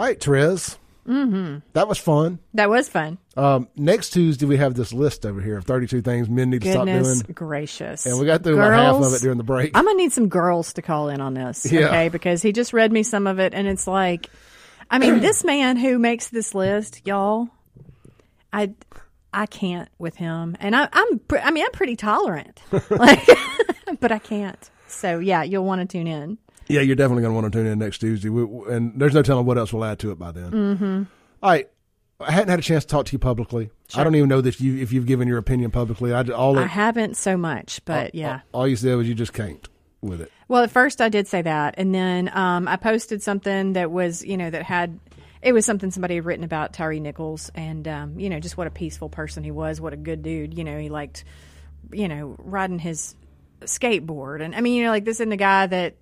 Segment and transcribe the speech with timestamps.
[0.00, 0.78] All right, Therese.
[1.06, 1.58] Mm-hmm.
[1.74, 2.38] That was fun.
[2.54, 3.18] That was fun.
[3.36, 6.72] Um, next Tuesday, we have this list over here of 32 things men need to
[6.72, 7.20] stop doing.
[7.34, 8.06] gracious.
[8.06, 9.76] And we got through about half of it during the break.
[9.76, 11.88] I'm gonna need some girls to call in on this, Yeah.
[11.88, 12.08] okay?
[12.08, 14.30] Because he just read me some of it, and it's like,
[14.90, 17.50] I mean, this man who makes this list, y'all,
[18.54, 18.72] I,
[19.34, 23.28] I can't with him, and I, I'm, I mean, I'm pretty tolerant, like,
[24.00, 24.70] but I can't.
[24.88, 26.38] So yeah, you'll want to tune in.
[26.70, 28.28] Yeah, you're definitely going to want to tune in next Tuesday.
[28.28, 30.50] We, and there's no telling what else we'll add to it by then.
[30.50, 31.02] Mm-hmm.
[31.42, 31.68] All right.
[32.20, 33.70] I hadn't had a chance to talk to you publicly.
[33.94, 36.12] I don't even know that you if you've given your opinion publicly.
[36.12, 38.40] I all I haven't so much, but yeah.
[38.52, 39.66] all you said was you just can't
[40.02, 40.30] with it.
[40.46, 44.24] Well, at first I did say that, and then um, I posted something that was,
[44.24, 44.98] you know, that had
[45.42, 48.66] it was something somebody had written about Tyre Nichols, and um, you know, just what
[48.66, 50.56] a peaceful person he was, what a good dude.
[50.56, 51.24] You know, he liked,
[51.92, 53.14] you know, riding his
[53.62, 55.94] skateboard, and I mean, you know, like this isn't a guy that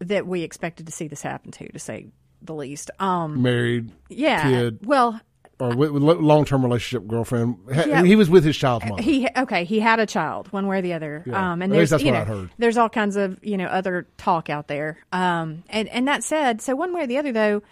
[0.00, 2.06] that we expected to see this happen to, to say
[2.42, 2.90] the least.
[2.98, 4.42] Um, Married, yeah.
[4.50, 5.20] kid, Well,
[5.58, 7.56] or long term relationship girlfriend.
[7.74, 8.02] Yeah.
[8.04, 9.02] He was with his child mother.
[9.02, 11.52] he okay he had a child one way or the other Yeah.
[11.52, 12.50] um At and least there's that's what know I'd heard.
[12.58, 16.60] there's all kinds of you know other talk out there um and and that said
[16.60, 17.62] so one way or the other though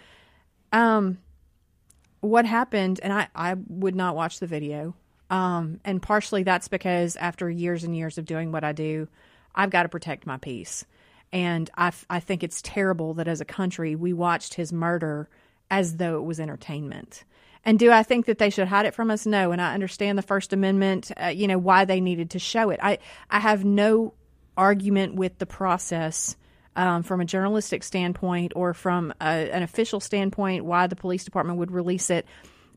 [0.73, 1.19] um
[2.21, 4.95] what happened and i i would not watch the video
[5.29, 9.07] um and partially that's because after years and years of doing what i do
[9.53, 10.85] i've got to protect my peace
[11.35, 15.29] and i i think it's terrible that as a country we watched his murder
[15.69, 17.23] as though it was entertainment
[17.65, 19.25] and do I think that they should hide it from us?
[19.25, 19.51] No.
[19.51, 22.79] And I understand the First Amendment, uh, you know, why they needed to show it.
[22.81, 24.13] I, I have no
[24.55, 26.35] argument with the process
[26.75, 31.57] um, from a journalistic standpoint or from a, an official standpoint, why the police department
[31.57, 32.27] would release it.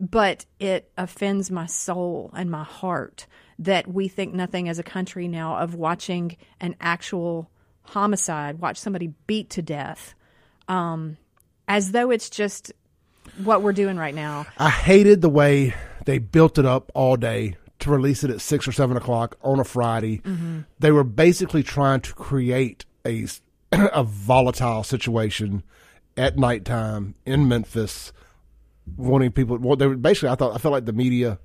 [0.00, 3.26] But it offends my soul and my heart
[3.58, 7.50] that we think nothing as a country now of watching an actual
[7.88, 10.14] homicide, watch somebody beat to death,
[10.68, 11.16] um,
[11.66, 12.72] as though it's just
[13.42, 14.46] what we're doing right now.
[14.58, 18.66] I hated the way they built it up all day to release it at six
[18.66, 20.18] or seven o'clock on a Friday.
[20.18, 20.60] Mm-hmm.
[20.78, 23.26] They were basically trying to create a
[23.72, 25.62] a volatile situation
[26.16, 28.12] at nighttime in Memphis,
[28.96, 29.58] wanting people.
[29.58, 30.30] Well, they were basically.
[30.30, 31.38] I thought I felt like the media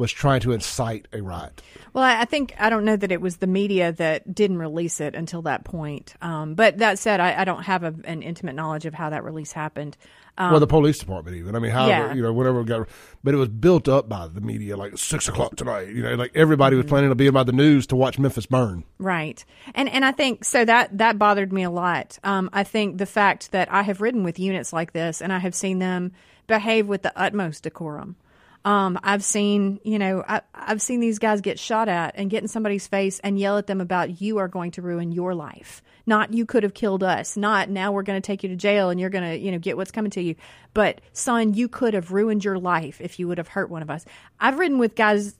[0.00, 1.62] was trying to incite a riot.
[1.92, 5.14] Well, I think I don't know that it was the media that didn't release it
[5.14, 6.14] until that point.
[6.22, 9.24] Um, but that said, I, I don't have a, an intimate knowledge of how that
[9.24, 9.96] release happened.
[10.38, 11.54] Um, well, the police department even.
[11.54, 12.14] I mean, how Yeah.
[12.14, 12.88] you know whatever got,
[13.22, 15.88] but it was built up by the media like six o'clock tonight.
[15.88, 16.82] You know, like everybody Mm-hmm.
[16.84, 18.84] was planning to be by the news to watch Memphis burn.
[18.98, 19.44] Right.
[19.74, 22.18] And and I think so that that bothered me a lot.
[22.24, 25.38] Um, I think the fact that I have ridden with units like this and I
[25.38, 26.12] have seen them
[26.46, 28.16] behave with the utmost decorum.
[28.64, 32.42] Um, I've seen, you know, I, I've seen these guys get shot at and get
[32.42, 35.82] in somebody's face and yell at them about you are going to ruin your life.
[36.06, 37.36] Not you could have killed us.
[37.36, 39.58] Not now we're going to take you to jail and you're going to, you know,
[39.58, 40.34] get what's coming to you.
[40.74, 43.90] But son, you could have ruined your life if you would have hurt one of
[43.90, 44.04] us.
[44.38, 45.34] I've ridden with guys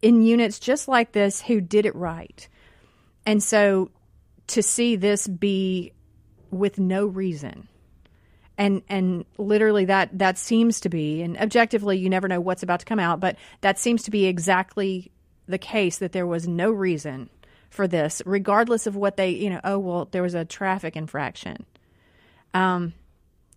[0.00, 2.48] in units just like this who did it right.
[3.26, 3.90] And so
[4.48, 5.92] to see this be
[6.50, 7.68] with no reason
[8.60, 12.78] and and literally that that seems to be and objectively you never know what's about
[12.78, 15.10] to come out but that seems to be exactly
[15.48, 17.30] the case that there was no reason
[17.70, 21.64] for this regardless of what they you know oh well there was a traffic infraction.
[22.52, 22.92] Um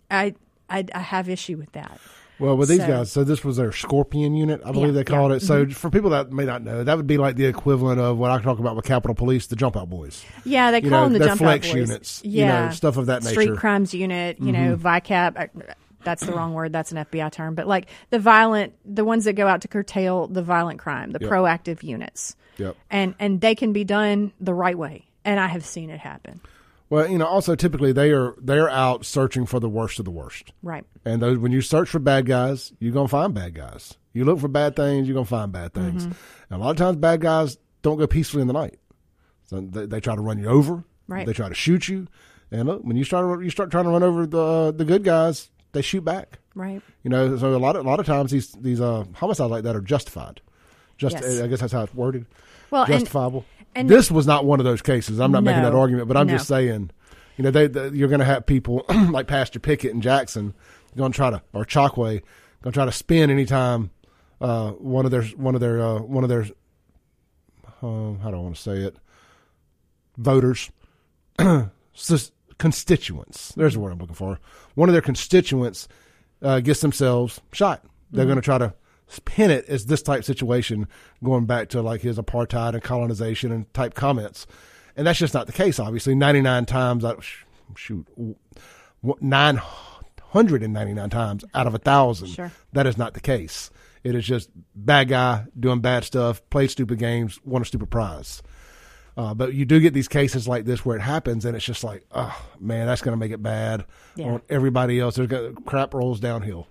[0.09, 0.33] i
[0.69, 1.99] i, I have issue with that
[2.39, 5.03] Well, with these So- guys, so this was their Scorpion unit, I believe Yeah, they
[5.03, 5.37] called yeah.
[5.37, 5.41] it.
[5.41, 8.31] So for people that may not know, that would be like the equivalent of what
[8.31, 10.25] I talk about with Capitol Police, the Jump Out Boys.
[10.43, 11.73] Yeah, they You call know, them the jump out boys.
[11.73, 13.51] units, you know, Yeah, stuff of that Street nature.
[13.51, 13.59] Mm-hmm.
[13.59, 15.39] crimes unit, you know, VICAP.
[15.39, 15.73] uh,
[16.03, 16.73] That's the wrong word.
[16.73, 17.55] That's an FBI term.
[17.55, 21.19] But like the violent, the ones that go out to curtail the violent crime, the
[21.21, 21.29] Yep.
[21.29, 22.75] proactive units, Yep.
[22.91, 25.05] and and they can be done the right way.
[25.23, 26.41] And I have seen it happen.
[26.89, 30.11] Well, you know, also typically they are they're out searching for the worst of the
[30.11, 30.53] worst.
[30.61, 30.83] Right.
[31.05, 33.97] And those, when you search for bad guys, you're gonna find bad guys.
[34.13, 36.03] You look for bad things, you're gonna find bad things.
[36.03, 36.53] Mm-hmm.
[36.53, 38.79] And a lot of times, bad guys don't go peacefully in the night.
[39.45, 40.83] So they, they try to run you over.
[41.07, 41.25] Right.
[41.25, 42.07] They try to shoot you.
[42.51, 45.49] And look, when you start you start trying to run over the the good guys,
[45.71, 46.39] they shoot back.
[46.55, 46.81] Right.
[47.03, 49.63] You know, so a lot of a lot of times these these uh, homicides like
[49.63, 50.41] that are justified.
[50.97, 51.41] Just Yes.
[51.41, 52.27] I guess that's how it's worded.
[52.69, 53.45] Well, and Justifiable.
[53.75, 55.19] And- this was not one of those cases.
[55.19, 56.33] I'm not making that argument, but I'm no.
[56.33, 56.91] just saying,
[57.37, 60.53] you know, they, they you're going to have people like Pastor Pickett and Jackson
[60.95, 62.21] going to try to or Chokwe
[62.61, 63.89] going to try to spin anytime
[64.39, 66.45] uh, one of their one of their uh, one of their
[67.81, 68.95] uh, how do I want to say it
[70.17, 70.71] voters
[72.57, 73.53] constituents.
[73.55, 74.39] There's the word I'm looking for.
[74.75, 75.87] One of their constituents
[76.41, 77.83] uh, gets themselves shot.
[78.11, 78.73] They're going to try to
[79.19, 80.87] pin it as this type situation,
[81.23, 84.45] going back to like his apartheid and colonization and type comments,
[84.95, 85.79] and that's just not the case.
[85.79, 87.43] Obviously, 99 times out, sh-
[87.75, 88.07] shoot,
[89.21, 92.51] 999 times out of a thousand, Sure.
[92.73, 93.69] that is not the case.
[94.03, 98.41] It is just bad guy doing bad stuff, played stupid games, won a stupid prize.
[99.15, 101.83] Uh, but you do get these cases like this where it happens, and it's just
[101.83, 103.85] like, oh man, that's going to make it bad
[104.15, 104.25] Yeah.
[104.33, 105.15] on everybody else.
[105.15, 106.67] There's got, crap rolls downhill.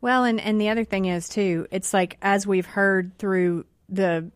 [0.00, 4.30] Well, and and the other thing is too, it's like as we've heard through the,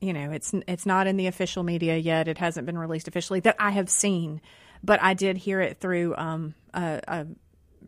[0.00, 2.28] you know, it's it's not in the official media yet.
[2.28, 4.40] It hasn't been released officially that I have seen,
[4.82, 7.26] but I did hear it through um, a, a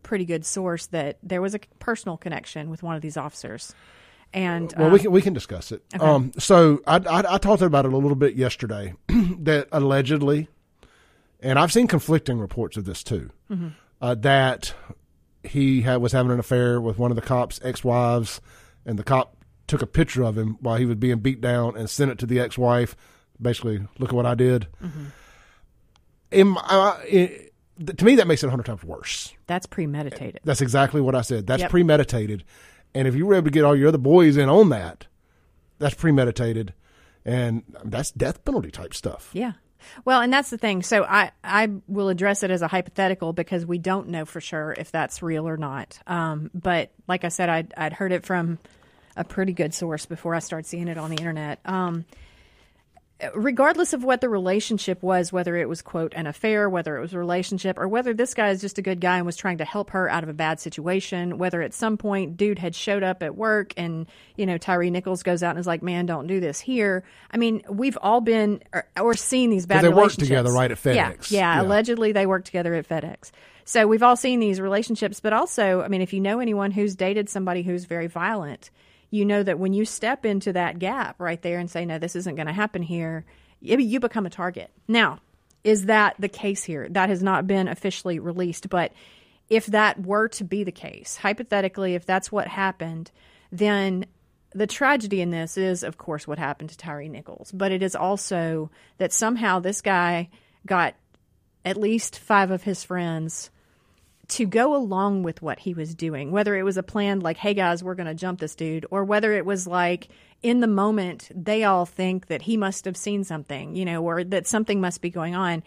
[0.03, 3.75] pretty good source that there was a personal connection with one of these officers,
[4.33, 5.83] and Well, um, we can we can discuss it.
[6.01, 10.49] Um, so I, I I talked about it a little bit yesterday that allegedly,
[11.41, 13.31] and I've seen conflicting reports of this too,
[14.01, 14.75] uh, that
[15.45, 18.41] he had, was having an affair with one of the cops' ex-wives,
[18.85, 21.89] and the cop took a picture of him while he was being beat down and
[21.89, 22.97] sent it to the ex-wife.
[23.41, 24.67] Basically, look at what I did.
[26.31, 27.53] In my- uh, it-
[27.97, 29.33] to me, that makes it a hundred times worse.
[29.47, 30.41] that's premeditated.
[30.45, 31.47] That's exactly what I said.
[31.47, 31.71] That's Yep.
[31.71, 32.45] premeditated.
[32.95, 35.07] And if you were able to get all your other boys in on that,
[35.79, 36.75] that's premeditated.
[37.25, 39.31] And that's death penalty type stuff.
[39.33, 39.53] Yeah.
[40.05, 40.83] Well, and that's the thing.
[40.83, 44.75] So I, I will address it as a hypothetical because we don't know for sure
[44.77, 45.99] if that's real or not.
[46.07, 48.59] Um, but like I said, I'd, I'd heard it from
[49.17, 51.61] a pretty good source before I started seeing it on the internet.
[51.65, 52.05] Um,
[53.35, 57.13] regardless of what the relationship was, whether it was, quote, an affair, whether it was
[57.13, 59.65] a relationship, or whether this guy is just a good guy and was trying to
[59.65, 63.23] help her out of a bad situation, whether at some point dude had showed up
[63.23, 64.07] at work and,
[64.37, 67.05] you know, Tyre Nichols goes out and is like, man, don't do this here.
[67.31, 70.85] I mean, we've all been or, or seen these bad they worked together, right, at
[70.85, 71.31] Yeah, FedEx.
[71.31, 71.63] Yeah, Yeah.
[71.63, 73.31] allegedly they worked together at FedEx.
[73.65, 76.97] So we've all seen these relationships, but also, I mean, if you know anyone who's
[76.97, 78.71] dated somebody who's very violent,
[79.11, 82.17] you know that when you step into that gap right there and say, no, this
[82.17, 83.25] isn't going to happen here,
[83.61, 84.71] you become a target.
[84.89, 85.21] Now,
[85.65, 86.89] is that the case here?
[86.89, 88.93] That has not been officially released, but
[89.49, 93.11] if that were to be the case, hypothetically, if that's what happened,
[93.51, 94.07] then
[94.53, 97.95] the tragedy in this is, of course, what happened to Tyre Nichols, but it is
[97.95, 100.29] also that somehow this guy
[100.67, 100.95] got
[101.65, 103.51] at least five of his friends
[104.31, 107.55] to go along with what he was doing, whether it was a plan like, hey
[107.55, 110.09] guys, we're going to jump this dude, or whether it was like
[110.43, 114.25] in the moment, they all think that he must have seen something, you know, or
[114.25, 115.63] that something must be going on.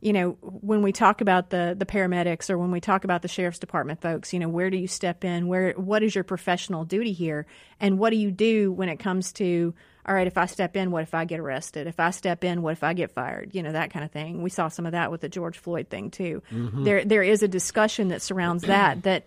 [0.00, 3.28] You know, when we talk about the the paramedics or when we talk about the
[3.28, 5.46] sheriff's department folks, you know, where do you step in?
[5.46, 7.46] Where what is your professional duty here?
[7.80, 9.74] And what do you do when it comes to
[10.06, 11.86] all right, if I step in, what if I get arrested?
[11.86, 13.54] If I step in, what if I get fired?
[13.54, 14.42] You know, that kind of thing.
[14.42, 16.42] We saw some of that with the George Floyd thing too.
[16.50, 16.84] Mm-hmm.
[16.84, 19.24] There there is a discussion that surrounds that that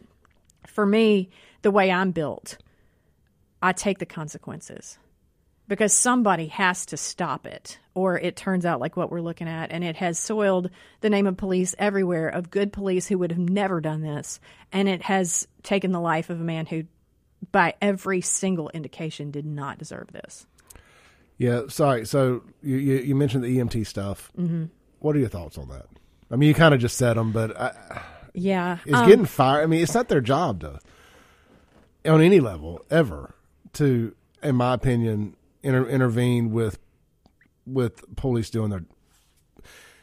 [0.67, 1.29] for me,
[1.61, 2.57] the way I'm built,
[3.61, 4.97] I take the consequences
[5.67, 9.71] because somebody has to stop it, or it turns out like what we're looking at,
[9.71, 10.69] and it has soiled
[11.01, 14.39] the name of police everywhere of good police who would have never done this,
[14.71, 16.83] and it has taken the life of a man who,
[17.51, 20.45] by every single indication, did not deserve this.
[21.37, 22.05] Yeah, sorry.
[22.05, 24.31] So you, you, you mentioned the EMT stuff.
[24.37, 24.65] Mm-hmm.
[24.99, 25.87] What are your thoughts on that?
[26.31, 28.01] I mean, you kind of just said them, but I,
[28.33, 29.63] Yeah, it's um, getting fired.
[29.63, 30.79] I mean, it's not their job to,
[32.09, 33.35] on any level, ever
[33.73, 36.79] to, in my opinion, inter, intervene with
[37.65, 38.83] with police doing their.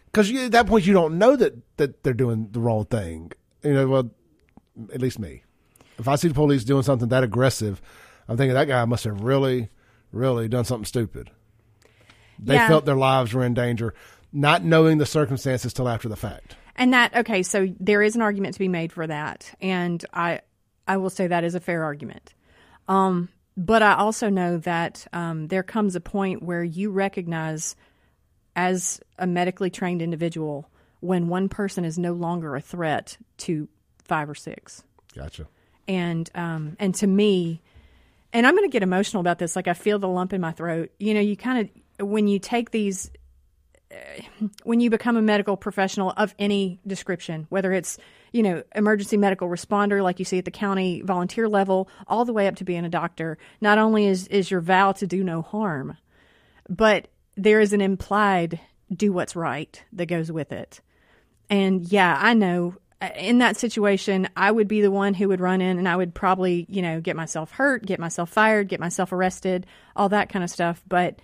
[0.06, 3.32] Because at that point, you don't know that that they're doing the wrong thing.
[3.62, 4.10] You know, well,
[4.92, 5.42] at least me.
[5.98, 7.82] If I see the police doing something that aggressive,
[8.28, 9.68] I'm thinking that guy must have really,
[10.12, 11.31] really done something stupid.
[12.38, 12.69] They Yeah.
[12.69, 13.95] felt their lives were in danger,
[14.33, 16.57] not knowing the circumstances till after the fact.
[16.76, 20.40] And that okay, so there is an argument to be made for that, and I
[20.88, 22.33] I will say that is a fair argument.
[22.88, 27.76] Um, but I also know that um, there comes a point where you recognize,
[28.57, 33.69] as a medically trained individual, when one person is no longer a threat to
[34.05, 34.83] five or six
[35.14, 35.47] Gotcha.
[35.87, 37.61] and um, and to me,
[38.32, 39.56] and I'm going to get emotional about this.
[39.56, 40.90] Like I feel the lump in my throat.
[40.99, 43.10] You know, you kind of when you take these,
[43.90, 44.22] uh,
[44.64, 47.99] when you become a medical professional of any description, whether it's
[48.32, 52.32] you know emergency medical responder like you see at the county volunteer level, all the
[52.32, 53.38] way up to being a doctor.
[53.60, 55.96] Not only is is your vow to do no harm,
[56.68, 58.60] but there is an implied
[58.94, 60.80] do what's right that goes with it.
[61.49, 62.76] And yeah, I know
[63.16, 66.14] in that situation, I would be the one who would run in and I would
[66.14, 69.66] probably, you know, get myself hurt, get myself fired, get myself arrested,
[69.97, 70.83] all that kind of stuff.
[70.87, 71.19] But,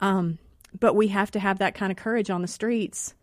[0.00, 0.38] um,
[0.78, 3.14] but we have to have that kind of courage on the streets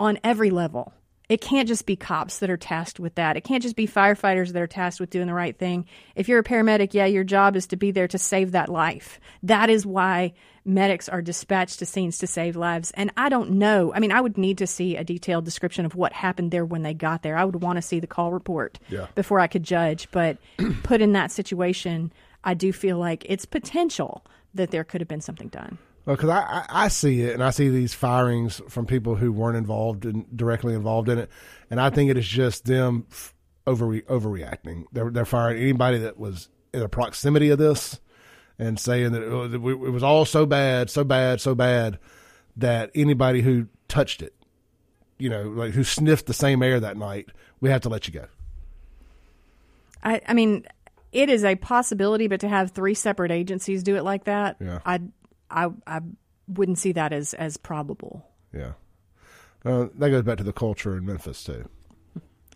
[0.00, 0.92] on every level.
[1.28, 3.36] it can't just be cops that are tasked with that.
[3.36, 5.86] It can't just be firefighters that are tasked with doing the right thing.
[6.16, 9.20] If you're a paramedic, yeah, your job is to be there to save that life.
[9.42, 10.32] That is why
[10.68, 12.90] medics are dispatched to scenes to save lives.
[12.94, 13.92] And I don't know.
[13.94, 16.82] I mean, I would need to see a detailed description of what happened there when
[16.82, 17.36] they got there.
[17.36, 19.06] I would want to see the call report Yeah.
[19.14, 20.08] before I could judge.
[20.10, 20.36] But
[20.82, 22.12] put in that situation,
[22.44, 25.78] I do feel like it's potential that there could have been something done.
[26.04, 29.56] because I, I, I see it and I see these firings from people who weren't
[29.56, 31.30] involved and directly involved in it,
[31.70, 33.34] and I think it is just them f-
[33.66, 34.84] over overreacting.
[34.92, 38.00] They're they're firing anybody that was in the proximity of this
[38.58, 41.98] and saying that it was, it was all so bad, so bad, so bad
[42.56, 44.34] that anybody who touched it,
[45.18, 47.28] you know, like who sniffed the same air that night,
[47.60, 48.26] we have to let you go.
[50.02, 50.64] I, I mean,
[51.12, 54.80] it is a possibility, but to have three separate agencies do it like that, Yeah.
[54.84, 55.00] I,
[55.50, 56.00] I, I
[56.46, 58.26] wouldn't see that as as probable.
[58.52, 58.72] Yeah,
[59.64, 61.68] uh, that goes back to the culture in Memphis too.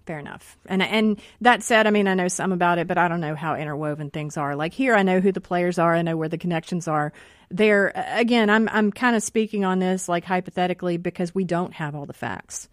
[0.07, 0.57] Fair enough.
[0.67, 3.37] And and that said, I mean, I know some about it, but I don't know
[3.37, 4.57] how interwoven things are.
[4.57, 5.95] Like here, I know who the players are.
[5.95, 7.13] I know where the connections are.
[7.51, 11.95] There, again, I'm I'm kind of speaking on this like hypothetically because we don't have
[11.95, 12.69] all the facts.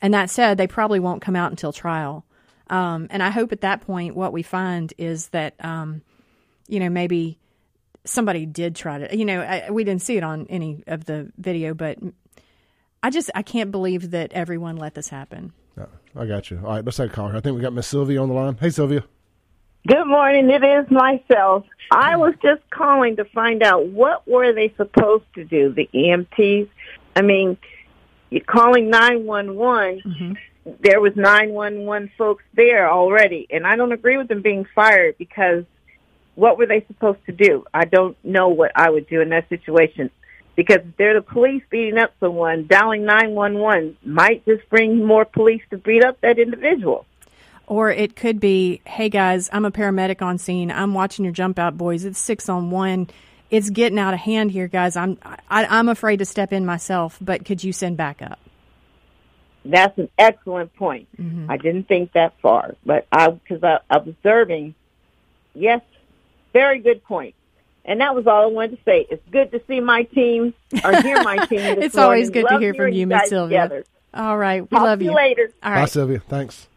[0.00, 2.24] And that said, they probably won't come out until trial.
[2.68, 6.02] Um, and I hope at that point, what we find is that, um,
[6.66, 7.38] you know, maybe
[8.04, 11.30] somebody did try to, you know, I, we didn't see it on any of the
[11.36, 11.98] video, but
[13.02, 15.52] I just I can't believe that everyone let this happen.
[16.14, 16.60] I got you.
[16.64, 17.36] All right, let's take a call here.
[17.36, 18.56] I think we got Miss Sylvia on the line.
[18.60, 19.04] Hey, Sylvia.
[19.86, 20.50] Good morning.
[20.50, 21.64] It is myself.
[21.90, 26.68] I was just calling to find out what were they supposed to do, the EMTs?
[27.16, 27.56] I mean,
[28.30, 30.02] you're calling 911.
[30.04, 30.32] Mm-hmm.
[30.80, 35.64] There was 911 folks there already, and I don't agree with them being fired because
[36.34, 37.64] what were they supposed to do?
[37.74, 40.10] I don't know what I would do in that situation.
[40.54, 45.62] Because if they're the police beating up someone, dialing 911 might just bring more police
[45.70, 47.06] to beat up that individual.
[47.66, 50.70] Or it could be, hey guys, I'm a paramedic on scene.
[50.70, 52.04] I'm watching your jump out boys.
[52.04, 53.08] It's six on one.
[53.50, 54.96] It's getting out of hand here, guys.
[54.96, 58.38] I'm I, I'm afraid to step in myself, but could you send backup?
[59.64, 61.08] That's an excellent point.
[61.20, 61.50] Mm-hmm.
[61.50, 64.74] I didn't think that far, but I because I, I observing.
[65.54, 65.82] Yes,
[66.52, 67.34] very good point.
[67.84, 69.06] And that was all I wanted to say.
[69.10, 71.58] It's good to see my team or hear my team.
[71.76, 72.42] This It's always morning.
[72.44, 73.62] good to hear from you, Miss Sylvia.
[73.64, 73.84] together.
[74.14, 75.16] All right, we Talk love to you you.
[75.16, 75.50] later.
[75.62, 76.20] All Bye, Sylvia.
[76.20, 76.68] Thanks.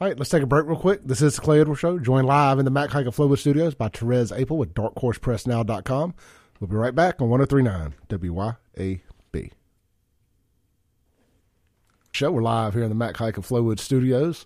[0.00, 1.00] All right, let's take a break real quick.
[1.04, 3.74] This is the Clay Edwards Show, joined live in the Mac Haik of Flowood Studios
[3.74, 6.14] by Therese Apel with darkhorsepressnow.com.
[6.60, 9.50] We'll be right back on 1039 WYAB.
[12.12, 14.44] Show, we're live here in the Mac Haik of Flowood Studios.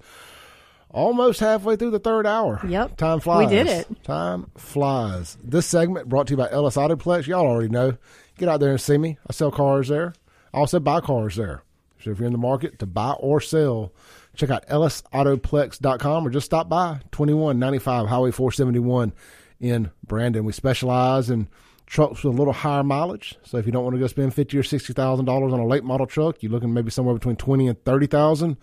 [0.90, 2.60] Almost halfway through the third hour.
[2.66, 2.96] Yep.
[2.96, 3.46] Time flies.
[3.46, 4.04] We did it.
[4.04, 5.36] Time flies.
[5.44, 7.26] This segment brought to you by Ellis Autoplex.
[7.26, 7.96] Y'all already know.
[8.38, 9.18] Get out there and see me.
[9.28, 10.14] I sell cars there.
[10.54, 11.62] I also buy cars there.
[12.02, 13.92] So if you're in the market to buy or sell,
[14.34, 19.12] check out ellisautoplex.com or just stop by 2195 Highway 471
[19.60, 20.44] in Brandon.
[20.44, 21.48] We specialize in
[21.86, 23.36] trucks with a little higher mileage.
[23.44, 25.66] So if you don't want to go spend fifty or sixty thousand dollars on a
[25.66, 28.56] late model truck, you're looking maybe somewhere between twenty and thirty thousand.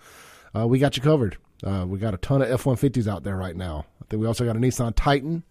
[0.56, 1.36] Uh, we got you covered.
[1.64, 3.86] Uh, we got a ton of F one fifties out there right now.
[4.02, 5.42] I think we also got a Nissan Titan,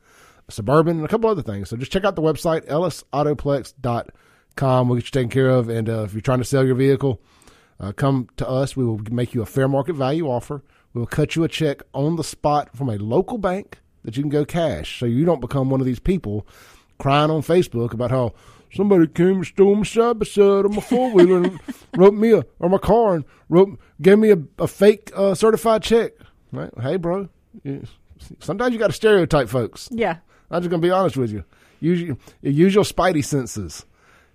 [0.47, 1.69] a Suburban, and a couple other things.
[1.69, 4.87] So just check out the website ellisautoplex.com.
[4.87, 5.69] We'll get you taken care of.
[5.69, 7.21] And uh, if you're trying to sell your vehicle,
[7.79, 8.77] uh, come to us.
[8.77, 10.63] We will make you a fair market value offer.
[10.93, 14.23] We will cut you a check on the spot from a local bank that you
[14.23, 16.47] can go cash, so you don't become one of these people
[16.99, 18.33] crying on Facebook about how
[18.73, 21.59] somebody came and stole my side by side of my four wheeler and
[21.97, 25.83] wrote me a or my car and wrote gave me a, a fake uh, certified
[25.83, 26.13] check.
[26.51, 26.71] Right?
[26.81, 27.29] Hey, bro.
[27.63, 27.83] you-
[28.39, 29.87] Sometimes you got to stereotype folks.
[29.91, 30.17] yeah.
[30.49, 31.43] I'm just gonna be honest with you.
[31.79, 33.85] Use your, use your spidey senses.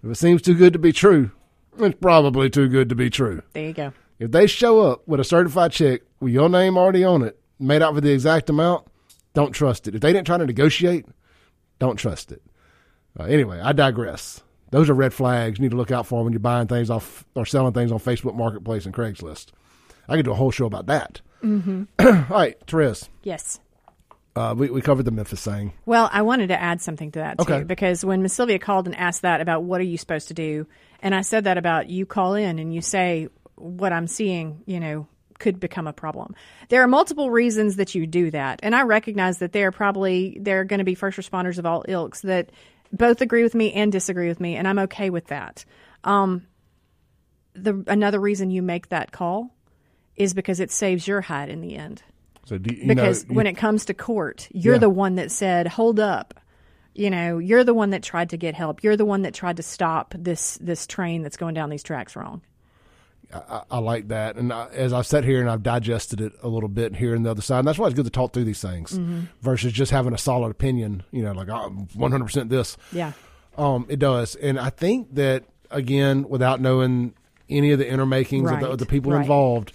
[0.05, 1.31] If it seems too good to be true,
[1.79, 3.43] it's probably too good to be true.
[3.53, 3.93] There you go.
[4.19, 7.81] If they show up with a certified check with your name already on it, made
[7.81, 8.87] out for the exact amount,
[9.35, 9.95] don't trust it.
[9.95, 11.07] If they didn't try to negotiate,
[11.79, 12.43] don't trust it.
[13.19, 14.43] Uh, anyway, I digress.
[14.71, 17.25] Those are red flags you need to look out for when you're buying things off
[17.35, 19.47] or selling things on Facebook Marketplace and Craigslist.
[20.09, 21.21] I could do a whole show about that.
[21.43, 21.85] Mm-hmm.
[22.01, 23.59] All right, Therese, Yes.
[24.37, 25.73] uh, we, we covered the Memphis thing.
[25.87, 27.65] Well, I wanted to add something to that too, Okay.
[27.65, 30.67] because when Miss Sylvia called and asked that about what are you supposed to do,
[31.03, 34.79] and I said that about you call in and you say what I'm seeing, you
[34.81, 35.07] know,
[35.39, 36.35] could become a problem.
[36.69, 40.37] There are multiple reasons that you do that, and I recognize that there are probably
[40.41, 42.51] there are going to be first responders of all ilks that
[42.93, 45.65] both agree with me and disagree with me, and I'm okay with that.
[46.05, 46.47] Um,
[47.55, 49.55] the another reason you make that call
[50.17, 52.03] is because it saves your hide in the end
[52.47, 54.79] So do you, you because know, when it comes to court, you're Yeah.
[54.81, 56.35] the one that said, "Hold up."
[56.95, 58.83] You know, you're the one that tried to get help.
[58.83, 62.17] You're the one that tried to stop this this train that's going down these tracks
[62.17, 62.43] wrong.
[63.33, 64.37] I, I, like that.
[64.37, 67.25] And I, as I've sat here and I've digested it a little bit here and
[67.25, 69.21] the other side, and that's why it's good to talk through these things Mm-hmm.
[69.41, 71.03] versus just having a solid opinion.
[71.13, 72.77] You know, like oh, 100% this.
[72.93, 73.13] Yeah.
[73.57, 77.15] Um, it does, and I think that again, without knowing
[77.49, 79.21] any of the inner makings of, the, of the people right.
[79.21, 79.73] involved,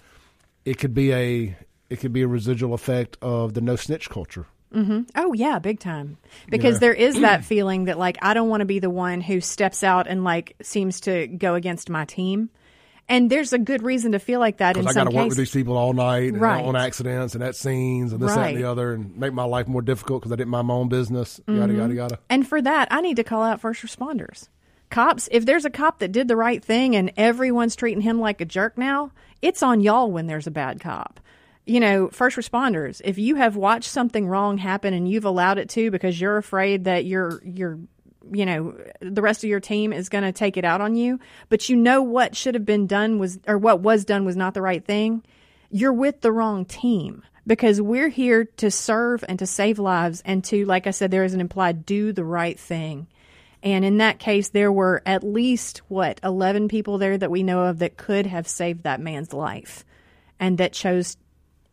[0.63, 1.57] it could be a
[1.89, 4.47] it could be a residual effect of the no snitch culture.
[5.15, 6.17] Oh yeah, big time.
[6.49, 6.79] Because Yeah.
[6.79, 9.83] there is that feeling that like I don't want to be the one who steps
[9.83, 12.49] out and like seems to go against my team.
[13.07, 15.37] And there's a good reason to feel like that Because I got to work with
[15.37, 16.63] these people all night and Right.
[16.65, 19.67] on accidents and at scenes and this, that, and the other, and make my life
[19.67, 21.39] more difficult because I didn't mind my own business.
[21.47, 21.77] Yada Mm-hmm.
[21.79, 22.19] yada yada.
[22.31, 24.49] And for that, I need to call out first responders.
[24.89, 28.41] Cops, if there's a cop that did the right thing and everyone's treating him like
[28.41, 31.19] a jerk now, it's on y'all when there's a bad cop.
[31.67, 35.69] You know, first responders, if you have watched something wrong happen and you've allowed it
[35.69, 37.79] to because you're afraid that you're you're
[38.31, 41.19] you know, the rest of your team is going to take it out on you,
[41.49, 44.53] but you know what should have been done was or what was done was not
[44.53, 45.23] the right thing,
[45.69, 50.43] you're with the wrong team because we're here to serve and to save lives and
[50.45, 53.07] to like I said there is an implied do the right thing.
[53.65, 57.63] And in that case, there were at least, what, 11 people there that we know
[57.63, 59.83] of that could have saved that man's life
[60.39, 61.17] and that chose.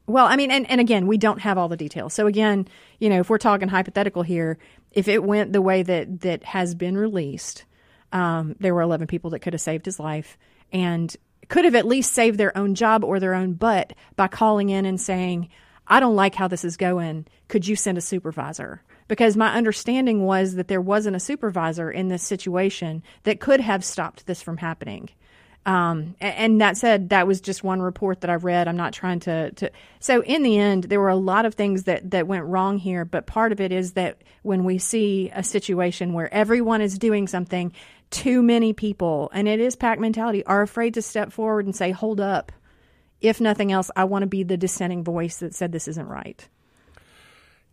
[0.06, 2.14] Well, I mean, and, and again, we don't have all the details.
[2.14, 2.66] So, again,
[2.98, 4.56] you know, if we're talking hypothetical here,
[4.92, 7.64] if it went the way that, that has been released,
[8.12, 10.36] um, there were 11 people that could have saved his life
[10.72, 11.14] and
[11.48, 14.86] could have at least saved their own job or their own butt by calling in
[14.86, 15.48] and saying,
[15.86, 17.26] I don't like how this is going.
[17.48, 18.82] Could you send a supervisor?
[19.08, 23.84] Because my understanding was that there wasn't a supervisor in this situation that could have
[23.84, 25.10] stopped this from happening.
[25.64, 28.66] Um, and that said, that was just one report that I read.
[28.66, 29.70] I'm not trying to, to.
[30.00, 33.04] So in the end, there were a lot of things that that went wrong here.
[33.04, 37.28] But part of it is that when we see a situation where everyone is doing
[37.28, 37.72] something,
[38.10, 41.92] too many people, and it is pack mentality, are afraid to step forward and say,
[41.92, 42.50] "Hold up."
[43.20, 46.48] If nothing else, I want to be the dissenting voice that said this isn't right.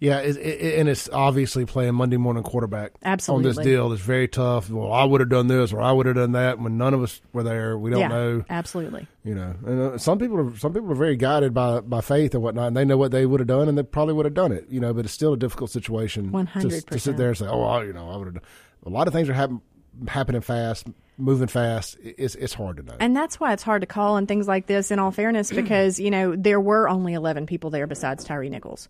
[0.01, 3.49] Yeah, it, it, and it's obviously playing Monday morning quarterback Absolutely.
[3.49, 3.91] on this deal.
[3.91, 4.69] It's very tough.
[4.69, 7.03] Well, I would have done this or I would have done that when none of
[7.03, 7.77] us were there.
[7.77, 8.45] We don't yeah, know.
[8.49, 9.07] absolutely.
[9.25, 12.33] You know, and uh, some people are some people are very guided by by faith
[12.33, 14.33] and whatnot, and they know what they would have done, and they probably would have
[14.33, 14.67] done it.
[14.69, 16.31] You know, but it's still a difficult situation.
[16.31, 16.99] to- To, 100%.
[16.99, 18.43] sit there and say, "Oh, I, you know, I would have."
[18.85, 19.61] A lot of things are happen,
[20.07, 21.97] happening fast, moving fast.
[22.01, 22.95] It's it's hard to know.
[23.01, 25.99] And that's why it's hard to call on things like this, in all fairness, because,
[25.99, 28.87] you know, there were only 11 people there besides Tyre Nichols.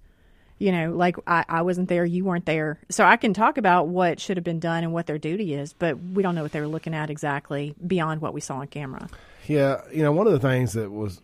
[0.60, 2.80] You know, like I, I wasn't there, you weren't there.
[2.90, 5.74] So I can talk about what should have been done and what their duty is,
[5.74, 8.68] but we don't know what they were looking at exactly beyond what we saw on
[8.68, 9.10] camera.
[9.48, 11.22] Yeah, you know, one of the things that was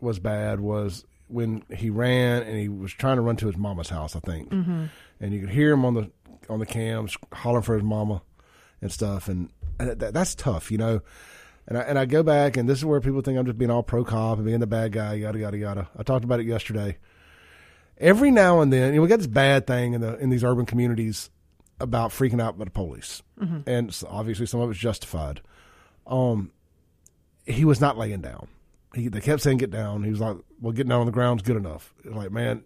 [0.00, 3.88] was bad was when he ran and he was trying to run to his mama's
[3.88, 4.84] house, I think, mm-hmm.
[5.20, 6.10] and you could hear him on the
[6.48, 8.22] on the cams hollering for his mama
[8.80, 11.00] and stuff, and, and that, that's tough, you know.
[11.66, 13.70] And I and I go back, and this is where people think I'm just being
[13.70, 15.88] all pro cop and being the bad guy, yada yada yada.
[15.96, 16.98] I talked about it yesterday.
[18.02, 20.44] Every now and then, you know, we got this bad thing in the in these
[20.44, 21.30] urban communities
[21.80, 23.22] about freaking out by the police,
[23.66, 25.40] and s- obviously some of it's justified.
[26.06, 26.50] Um,
[27.46, 28.48] he was not laying down.
[28.94, 30.02] He, they kept saying get down.
[30.04, 31.94] He was like, well, getting down on the ground's good enough.
[32.04, 32.64] Like, man,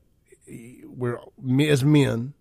[0.86, 2.34] we're me as men,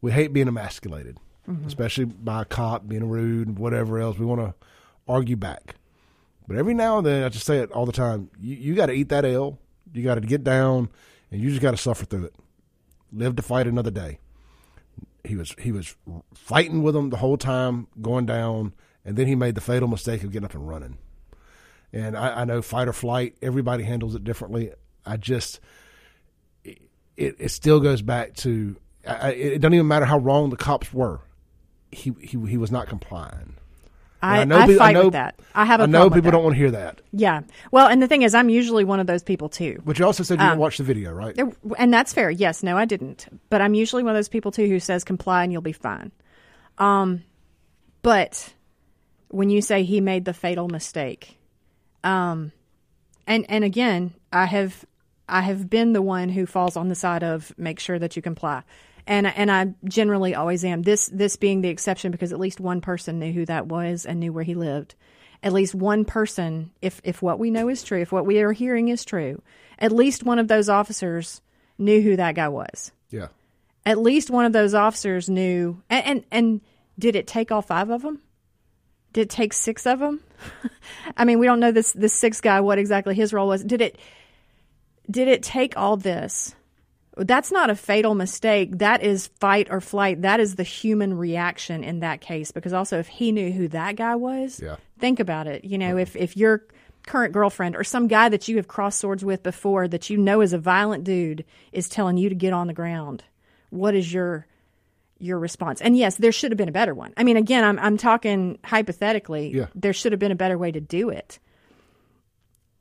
[0.00, 1.18] we hate being emasculated,
[1.66, 4.18] especially by a cop being rude and whatever else.
[4.18, 4.54] We want to
[5.06, 5.74] argue back.
[6.48, 8.30] But every now and then, I just say it all the time.
[8.40, 9.58] You, you got to eat that L.
[9.92, 10.88] You got to get down,
[11.32, 12.34] and you just got to suffer through it.
[13.12, 14.18] Live to fight another day.
[15.24, 15.96] He was he was
[16.34, 20.22] fighting with them the whole time, going down, and then he made the fatal mistake
[20.22, 20.98] of getting up and running.
[21.92, 24.72] And I, I know fight or flight, everybody handles it differently.
[25.04, 25.60] I just,
[26.64, 26.80] it,
[27.16, 31.20] it still goes back to, I, it doesn't even matter how wrong the cops were.
[31.90, 33.56] He, he, he was not complying.
[34.22, 35.38] And I, know I fight know- with that.
[35.54, 37.00] I have a I know people don't want to hear that.
[37.12, 37.42] Yeah.
[37.72, 39.82] Well, and the thing is, I'm usually one of those people too.
[39.84, 41.36] But you also said you didn't watch the video, right?
[41.76, 42.30] And that's fair.
[42.30, 43.26] Yes, no, I didn't.
[43.50, 46.12] But I'm usually one of those people too who says comply and you'll be fine.
[46.78, 47.24] Um,
[48.02, 48.52] but
[49.28, 51.38] when you say he made the fatal mistake,
[52.04, 52.52] um,
[53.26, 54.84] and and again, I have
[55.28, 58.22] I have been the one who falls on the side of make sure that you
[58.22, 58.62] comply.
[59.06, 60.82] And and I generally always am.
[60.82, 64.20] This this being the exception because at least one person knew who that was and
[64.20, 64.94] knew where he lived.
[65.42, 68.52] At least one person, if if what we know is true, if what we are
[68.52, 69.42] hearing is true,
[69.78, 71.40] at least one of those officers
[71.78, 72.92] knew who that guy was.
[73.10, 73.28] yeah.
[73.84, 75.82] At least one of those officers knew.
[75.90, 76.60] And and, and
[76.96, 78.20] did it take all five of them?
[79.12, 80.20] Did it take six of them?
[81.16, 83.64] I mean, we don't know this this sixth guy what exactly his role was.
[83.64, 83.98] Did it
[85.10, 86.54] did it take all this?
[87.16, 88.78] That's not a fatal mistake.
[88.78, 90.22] That is fight or flight.
[90.22, 92.50] That is the human reaction in that case.
[92.52, 94.76] Because also, if he knew who that guy was, Yeah.
[94.98, 95.64] think about it.
[95.64, 96.64] You know, if if you're
[97.06, 100.40] current girlfriend or some guy that you have crossed swords with before that you know
[100.40, 103.24] is a violent dude is telling you to get on the ground,
[103.70, 104.46] what is your
[105.18, 105.80] your response?
[105.82, 107.12] And yes, there should have been a better one.
[107.16, 109.52] I mean, again, I'm I'm talking hypothetically.
[109.54, 109.66] Yeah.
[109.74, 111.38] There should have been a better way to do it.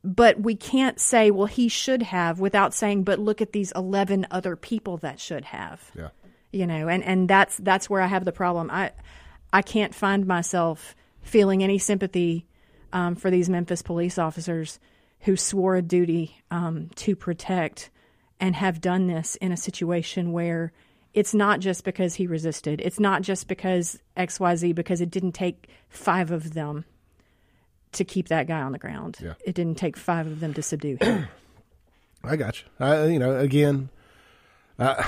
[0.04, 4.26] But we can't say, well, he should have without saying, but look at these 11
[4.32, 5.92] other people that should have.
[5.96, 6.10] Yeah.
[6.52, 8.70] you know and and that's that's where i have the problem.
[8.72, 8.92] I
[9.54, 12.46] i can't find myself feeling any sympathy
[12.94, 14.80] um, for these memphis police officers
[15.22, 17.90] who swore a duty um, to protect
[18.40, 20.74] and have done this in a situation where
[21.14, 22.82] it's not just because he resisted.
[22.82, 26.86] It's not just because xyz because it didn't take five of them
[27.94, 29.34] to keep that guy on the ground Yeah.
[29.46, 31.28] it didn't take five of them to subdue him
[32.24, 32.68] I got you.
[32.80, 33.90] I, you know, again,
[34.78, 35.04] uh,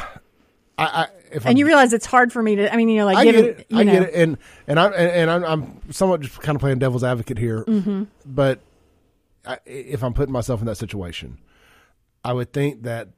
[0.80, 2.98] I, I if and I'm, you realize it's hard for me to i mean you
[2.98, 3.68] know like I given get it.
[3.72, 6.60] I know, get it, and and I'm and, and I'm, I'm somewhat just kind of
[6.60, 8.04] playing devil's advocate here, Mm-hmm.
[8.26, 8.60] but
[9.46, 11.38] I, if I'm putting myself in that situation,
[12.24, 13.10] I would think that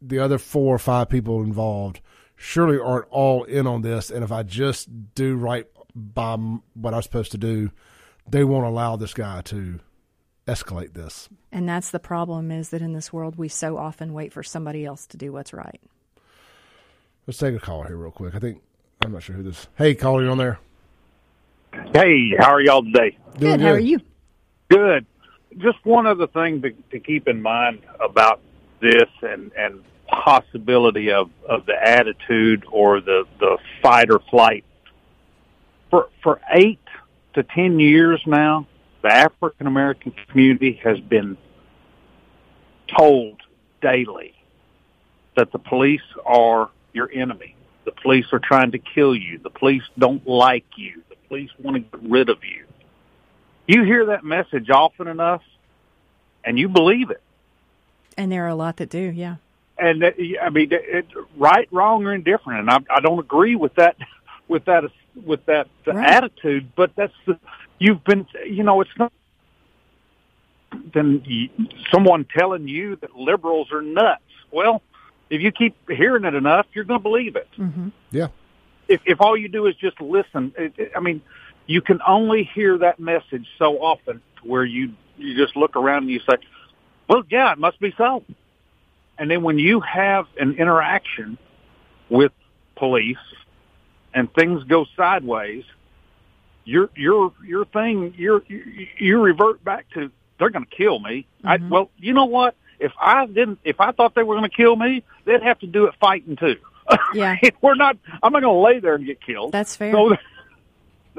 [0.00, 2.00] the other four or five people involved
[2.34, 6.34] surely aren't all in on this, and if I just do right by
[6.74, 7.70] what I'm supposed to do,
[8.28, 9.80] they won't allow this guy to
[10.46, 11.28] escalate this.
[11.50, 14.84] And that's the problem is that in this world we so often wait for somebody
[14.84, 15.80] else to do what's right.
[17.26, 18.34] Let's take a call here real quick.
[18.34, 18.60] I think
[19.04, 19.68] I'm not sure who this.
[19.76, 20.58] Hey, caller, you on there?
[21.94, 23.16] Hey, how are y'all today?
[23.38, 24.00] Doing How are you?
[24.68, 25.06] Good.
[25.58, 28.40] Just one other thing to, to keep in mind about
[28.80, 34.64] this and, and possibility of, of the attitude or the, the fight or flight.
[35.90, 36.80] For, for eight
[37.34, 38.66] to ten years now,
[39.02, 41.36] the African American community has been
[42.96, 43.40] told
[43.80, 44.34] daily
[45.36, 47.56] that the police are your enemy.
[47.84, 49.38] The police are trying to kill you.
[49.38, 51.02] The police don't like you.
[51.08, 52.64] The police want to get rid of you.
[53.66, 55.42] You hear that message often enough,
[56.44, 57.22] and you believe it.
[58.16, 59.36] And there are a lot that do, yeah.
[59.78, 62.60] And uh, I mean, it, right, wrong, or indifferent.
[62.60, 63.96] And I, I don't agree with that,
[64.48, 64.84] with that,
[65.24, 66.10] with that Right.
[66.10, 66.72] attitude.
[66.76, 67.38] But that's the
[67.78, 68.26] you've been.
[68.46, 69.12] You know, it's not.
[70.94, 71.22] Then
[71.90, 74.22] someone telling you that liberals are nuts.
[74.50, 74.82] Well,
[75.30, 77.48] if you keep hearing it enough, you're going to believe it.
[77.58, 78.28] mhm Yeah.
[78.88, 81.20] if if all you do is just listen, it, it, I mean,
[81.66, 86.10] you can only hear that message so often where you you just look around and
[86.10, 86.36] you say,
[87.08, 88.24] "Well, yeah, it must be so."
[89.18, 91.36] And then when you have an interaction
[92.08, 92.32] with
[92.76, 93.18] police
[94.14, 95.64] and things go sideways,
[96.64, 101.26] your your your thing your you, you revert back to they're going to kill me.
[101.44, 102.56] I, well, you know what?
[102.80, 105.66] If I didn't, if I thought they were going to kill me, they'd have to
[105.66, 106.56] do it fighting too.
[107.14, 107.36] Yeah.
[107.60, 107.96] we're not.
[108.22, 109.52] I'm not going to lay there and get killed.
[109.52, 109.92] That's fair.
[109.92, 110.16] So,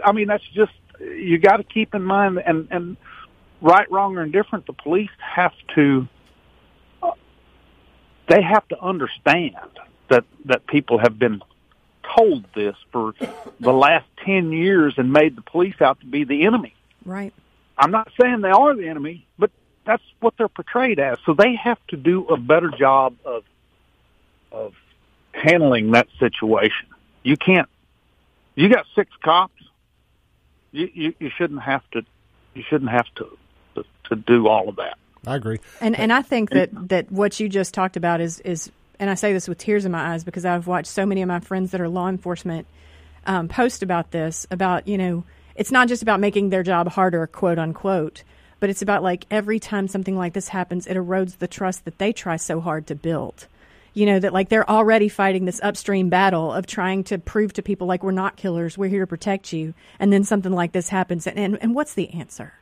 [0.03, 2.97] I mean, that's just you got to keep in mind, and and
[3.61, 6.07] right, wrong, or indifferent, the police have to.
[7.01, 7.11] uh,
[8.27, 9.55] They have to understand
[10.09, 11.41] that that people have been
[12.15, 13.13] told this for
[13.59, 16.73] the last ten years and made the police out to be the enemy.
[17.05, 17.33] Right.
[17.77, 19.51] I'm not saying they are the enemy, but
[19.85, 21.17] that's what they're portrayed as.
[21.25, 23.43] So they have to do a better job of
[24.51, 24.73] of
[25.33, 26.87] handling that situation.
[27.23, 27.69] You can't.
[28.55, 29.61] You got six cops.
[30.71, 32.03] You you, you shouldn't have to.
[32.53, 33.37] You shouldn't have to,
[33.75, 34.97] to to do all of that.
[35.25, 35.59] I agree.
[35.81, 39.15] And and I think that that what you just talked about is is and I
[39.15, 41.71] say this with tears in my eyes because I've watched so many of my friends
[41.71, 42.67] that are law enforcement
[43.25, 45.23] um, post about this about you know
[45.55, 48.23] it's not just about making their job harder quote unquote
[48.59, 51.97] but it's about like every time something like this happens it erodes the trust that
[51.97, 53.47] they try so hard to build.
[53.93, 57.61] You know that like they're already fighting this upstream battle of trying to prove to
[57.61, 60.89] people like we're not killers we're here to protect you and then something like this
[60.89, 62.53] happens and and, and what's the answer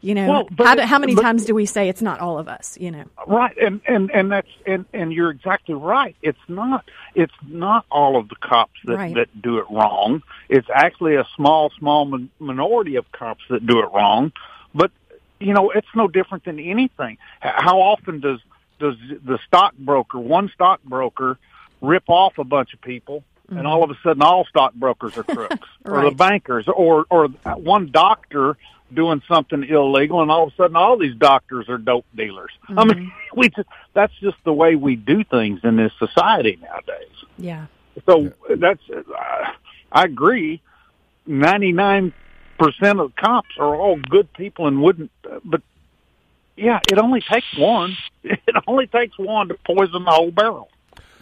[0.00, 2.38] you know Well, how, do, how many but- times do we say it's not all
[2.38, 6.16] of us you know Right, and and and that's and and you're exactly right.
[6.22, 6.84] It's not
[7.14, 9.14] it's not all of the cops that Right.
[9.14, 10.22] that do it wrong.
[10.48, 14.32] It's actually a small small min- minority of cops that do it wrong.
[14.74, 14.90] But
[15.40, 17.18] you know, it's no different than anything.
[17.40, 18.40] How often does
[18.78, 21.38] does the stockbroker, one stockbroker,
[21.80, 23.66] rip off a bunch of people, and mm-hmm.
[23.66, 28.56] all of a sudden all stockbrokers are crooks, or the bankers, or or one doctor
[28.92, 32.50] doing something illegal, and all of a sudden all these doctors are dope dealers.
[32.68, 33.08] I mean, mm-hmm.
[33.38, 37.08] we just that's just the way we do things in this society nowadays.
[37.38, 37.66] yeah
[38.06, 38.80] So that's
[39.92, 40.60] I agree.
[41.26, 42.12] Ninety nine
[42.58, 45.10] percent of cops are all good people and wouldn't,
[45.44, 45.62] but
[46.56, 47.96] yeah, it only takes one.
[48.24, 50.68] It only takes one to poison the whole barrel.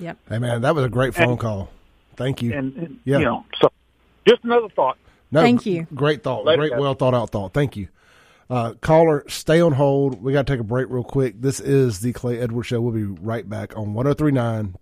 [0.00, 1.70] yep Hey, man, that was a great phone And- call.
[2.16, 2.52] Thank you.
[2.54, 3.18] And, and Yeah.
[3.18, 3.70] you know, so
[4.26, 4.96] just another thought.
[5.36, 5.86] No, Thank you.
[5.94, 6.44] Great thought.
[6.46, 6.80] Later, great, guys.
[6.80, 7.52] well thought out thought.
[7.52, 7.88] Thank you.
[8.48, 10.22] Uh, caller, stay on hold.
[10.22, 11.40] We got to take a break real quick.
[11.42, 12.80] This is the Clay Edwards Show.
[12.80, 14.76] We'll be right back on 1039.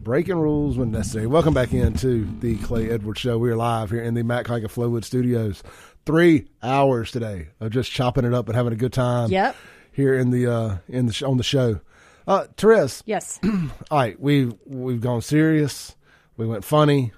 [0.00, 1.26] Breaking rules when necessary.
[1.26, 3.38] Welcome back into the Clay Edwards Show.
[3.38, 5.62] We are live here in the Mac Haik Flowood Studios.
[6.04, 9.30] Three hours today of just chopping it up and having a good time.
[9.30, 9.56] Yep.
[9.92, 11.80] Here in the uh, in the sh- on the show.
[12.26, 13.38] Uh, Therese, Yes.
[13.44, 15.96] all right, we've we've gone serious.
[16.36, 17.12] We went funny.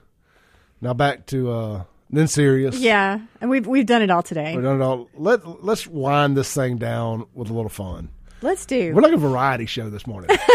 [0.82, 2.78] Now back to uh, then serious.
[2.78, 3.20] yeah.
[3.40, 4.54] And we've we've done it all today.
[4.54, 5.08] We've done it all.
[5.16, 8.10] Let let's wind this thing down with a little fun.
[8.42, 8.92] Let's do.
[8.92, 10.36] We're like a variety show this morning.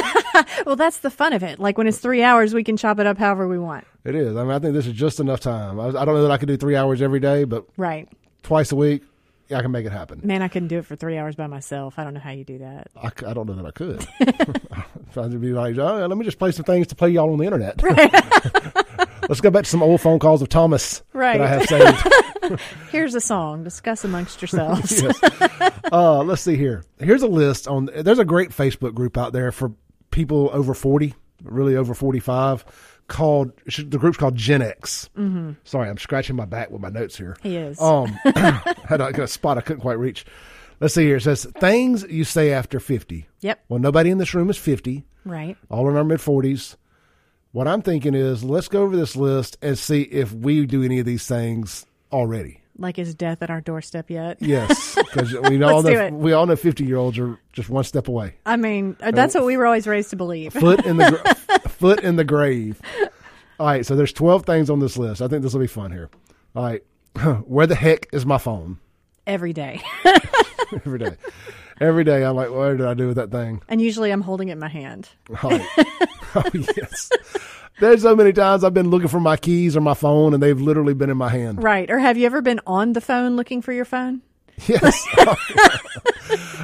[0.68, 1.58] Well, that's the fun of it.
[1.60, 3.86] Like when it's three hours, we can chop it up however we want.
[4.04, 4.36] it is.
[4.38, 5.80] I mean, I think this is just enough time.
[5.80, 8.08] I, I don't know that I could do three hours every day, but Right.
[8.44, 9.02] twice a week,
[9.50, 10.22] yeah, I can make it happen.
[10.24, 11.98] Man, I couldn't do it for three hours by myself.
[11.98, 12.88] I don't know how you do that.
[13.02, 14.06] I don't know that I could.
[15.14, 17.40] Trying to be like, oh, let me just play some things to play y'all on
[17.40, 17.82] the internet.
[19.30, 21.38] Let's go back to some old phone calls of Thomas Right.
[21.38, 22.62] that I have saved.
[22.92, 23.64] Here's a song.
[23.64, 25.04] Discuss amongst yourselves.
[25.90, 26.84] Uh, let's see here.
[27.00, 27.86] Here's a list on.
[27.96, 29.72] There's a great Facebook group out there for
[30.12, 31.14] people over 40,
[31.44, 32.66] really over 45,
[33.08, 35.10] called the group's called Gen X.
[35.18, 35.52] Mm-hmm.
[35.64, 37.38] Sorry, I'm scratching my back with my notes here.
[37.42, 37.80] He is.
[37.80, 40.26] Um, had a, got a spot I couldn't quite reach.
[40.82, 41.16] Let's see here.
[41.16, 43.26] It says things you say after 50.
[43.40, 43.64] Yep.
[43.70, 45.06] Well, nobody in this room is 50.
[45.24, 45.56] Right.
[45.70, 46.76] All in our mid 40s.
[47.58, 51.00] What I'm thinking is let's go over this list and see if we do any
[51.00, 52.62] of these things already.
[52.78, 54.38] Like is death at our doorstep yet?
[54.40, 58.10] Yes, because we all know we all know 50 year olds are just one step
[58.10, 58.36] away.
[58.46, 60.54] I mean, uh, that's what we were always raised to believe.
[60.54, 62.80] Foot in the gra- foot in the grave.
[63.60, 65.24] All right, so there's 12 things on this list.
[65.24, 66.12] I think this will be fun here.
[66.56, 66.84] All right,
[67.48, 68.78] where the heck is my phone?
[69.26, 69.82] Every day.
[70.86, 71.16] Every day,
[71.80, 72.26] every day.
[72.26, 73.62] I'm like, what did I do with that thing?
[73.70, 75.10] And usually I'm holding it in my hand.
[75.30, 75.66] Right.
[76.36, 77.10] oh yes.
[77.80, 80.60] There's so many times I've been looking for my keys or my phone, and they've
[80.60, 81.62] literally been in my hand.
[81.64, 81.90] Right.
[81.92, 84.22] Or have you ever been on the phone looking for your phone?
[84.66, 85.06] Yes.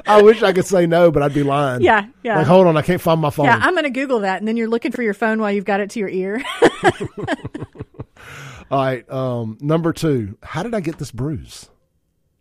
[0.08, 1.82] I wish I could say no, but I'd be lying.
[1.84, 2.08] Yeah.
[2.24, 2.38] Yeah.
[2.40, 3.46] Like, hold on, I can't find my phone.
[3.46, 4.40] yeah, I'm going to Google that.
[4.40, 6.42] And then you're looking for your phone while you've got it to your ear.
[8.72, 9.08] All right.
[9.12, 10.38] Um, number two.
[10.42, 11.70] How did I get this bruise?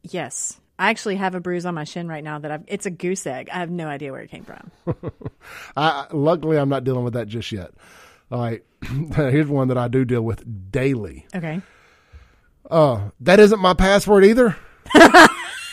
[0.02, 0.58] yes.
[0.78, 3.24] I actually have a bruise on my shin right now that I've, it's a goose
[3.26, 3.48] egg.
[3.52, 4.72] I have no idea where it came from.
[5.76, 7.70] I, luckily, I'm not dealing with that just yet.
[8.32, 8.62] All right.
[9.14, 11.26] Here's one that I do deal with daily.
[11.34, 11.60] Okay.
[12.70, 14.56] Uh, that isn't my password either.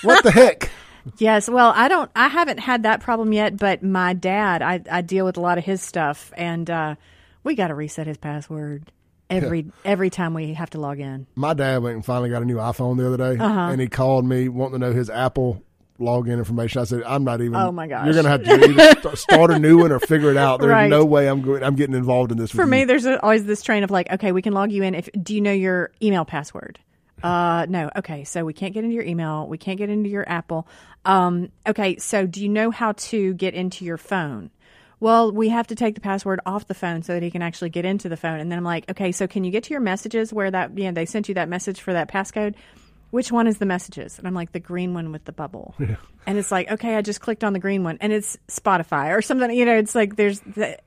[0.04, 0.69] what the heck?
[1.17, 2.12] Yes, well, I don't.
[2.15, 5.58] I haven't had that problem yet, but my dad, I, I deal with a lot
[5.58, 6.95] of his stuff, and uh,
[7.43, 8.91] we got to reset his password
[9.30, 11.26] every every time we have to log in.
[11.36, 13.60] My dad went and finally got a new iPhone the other day, Uh-huh.
[13.72, 15.63] and he called me wanting to know his Apple
[15.99, 16.81] login information.
[16.81, 17.55] I said, "I'm not even.
[17.55, 18.05] Oh, my gosh.
[18.05, 20.59] You're gonna have to either st- start a new one or figure it out.
[20.62, 20.89] There's Right.
[20.89, 21.63] no way I'm going.
[21.63, 22.51] I'm getting involved in this.
[22.51, 24.95] For me, there's a, always this train of like, okay, we can log you in.
[24.95, 26.79] If do you know your email password?
[27.21, 27.89] Uh, no.
[27.97, 29.45] Okay, so we can't get into your email.
[29.45, 30.65] We can't get into your Apple.
[31.03, 34.51] Um, okay, so do you know how to get into your phone?
[35.01, 37.71] Well, we have to take the password off the phone so that he can actually
[37.71, 38.39] get into the phone.
[38.39, 40.85] And then I'm like, okay, so can you get to your messages where that, you
[40.85, 42.55] know, they sent you that message for that passcode?
[43.12, 44.17] Which one is the messages?
[44.19, 45.76] And I'm like, the green one with the bubble.
[46.28, 49.22] And it's like, okay, I just clicked on the green one and it's Spotify or
[49.22, 49.50] something.
[49.50, 50.78] You know, it's like there's, the,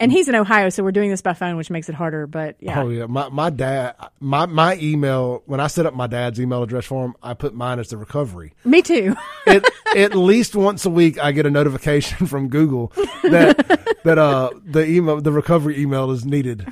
[0.00, 2.26] and he's in Ohio, so we're doing this by phone, which makes it harder.
[2.26, 6.08] But yeah, Oh yeah, my my dad, my my email when I set up my
[6.08, 8.52] dad's email address for him, I put mine as the recovery.
[8.64, 9.14] me too.
[9.46, 12.90] it, at least once a week, I get a notification from Google
[13.22, 16.66] that that uh the email the recovery email is needed.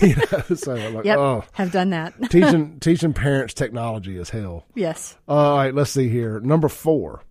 [0.00, 2.14] you know, so I'm like, Yep, oh, have done that.
[2.30, 4.43] teaching teaching parents technology is hell.
[4.74, 5.16] Yes.
[5.28, 6.40] Uh, all right, let's see here.
[6.40, 7.22] Number four.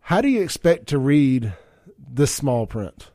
[0.00, 1.54] How do you expect to read
[1.98, 3.10] this small print?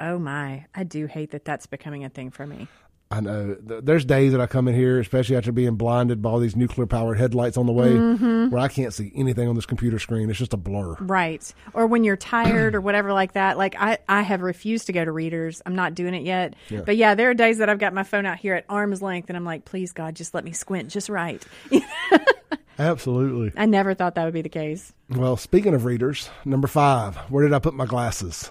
[0.00, 2.68] Oh my, I do hate that that's becoming a thing for me.
[3.08, 6.40] I know there's days that I come in here, especially after being blinded by all
[6.40, 8.48] these nuclear powered headlights on the way, Mm-hmm.
[8.50, 10.28] where I can't see anything on this computer screen.
[10.28, 10.96] It's just a blur.
[10.98, 11.54] Right.
[11.72, 13.58] Or when you're tired or whatever like that.
[13.58, 15.62] Like I, I have refused to go to readers.
[15.64, 16.54] I'm not doing it yet.
[16.84, 19.30] But yeah, there are days that I've got my phone out here at arm's length
[19.30, 21.44] and I'm like, please God, just let me squint just right.
[22.78, 23.52] Absolutely.
[23.56, 24.92] I never thought that would be the case.
[25.08, 28.50] Well, speaking of readers, number five, where did I put my glasses?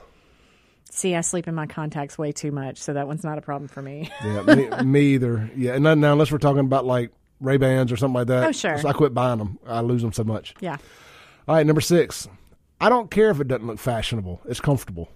[0.96, 3.68] See, I sleep in my contacts way too much, so that one's not a problem
[3.68, 4.10] for me.
[4.24, 5.52] Yeah, me, me either.
[5.54, 8.48] Yeah, and now, now unless we're talking about like Ray Bans or something like that.
[8.48, 8.78] Oh, sure.
[8.78, 9.60] So I quit buying them.
[9.68, 10.56] I lose them so much.
[10.62, 10.78] Yeah.
[11.50, 12.30] All right, number six.
[12.80, 14.40] I don't care if it doesn't look fashionable.
[14.46, 15.12] It's comfortable.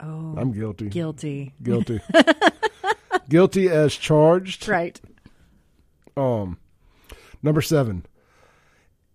[0.00, 0.88] Oh, I'm guilty.
[0.88, 1.54] guilty.
[1.62, 2.00] Guilty.
[3.28, 4.66] guilty as charged.
[4.66, 5.00] Right.
[6.16, 6.58] Um,
[7.44, 8.04] number seven.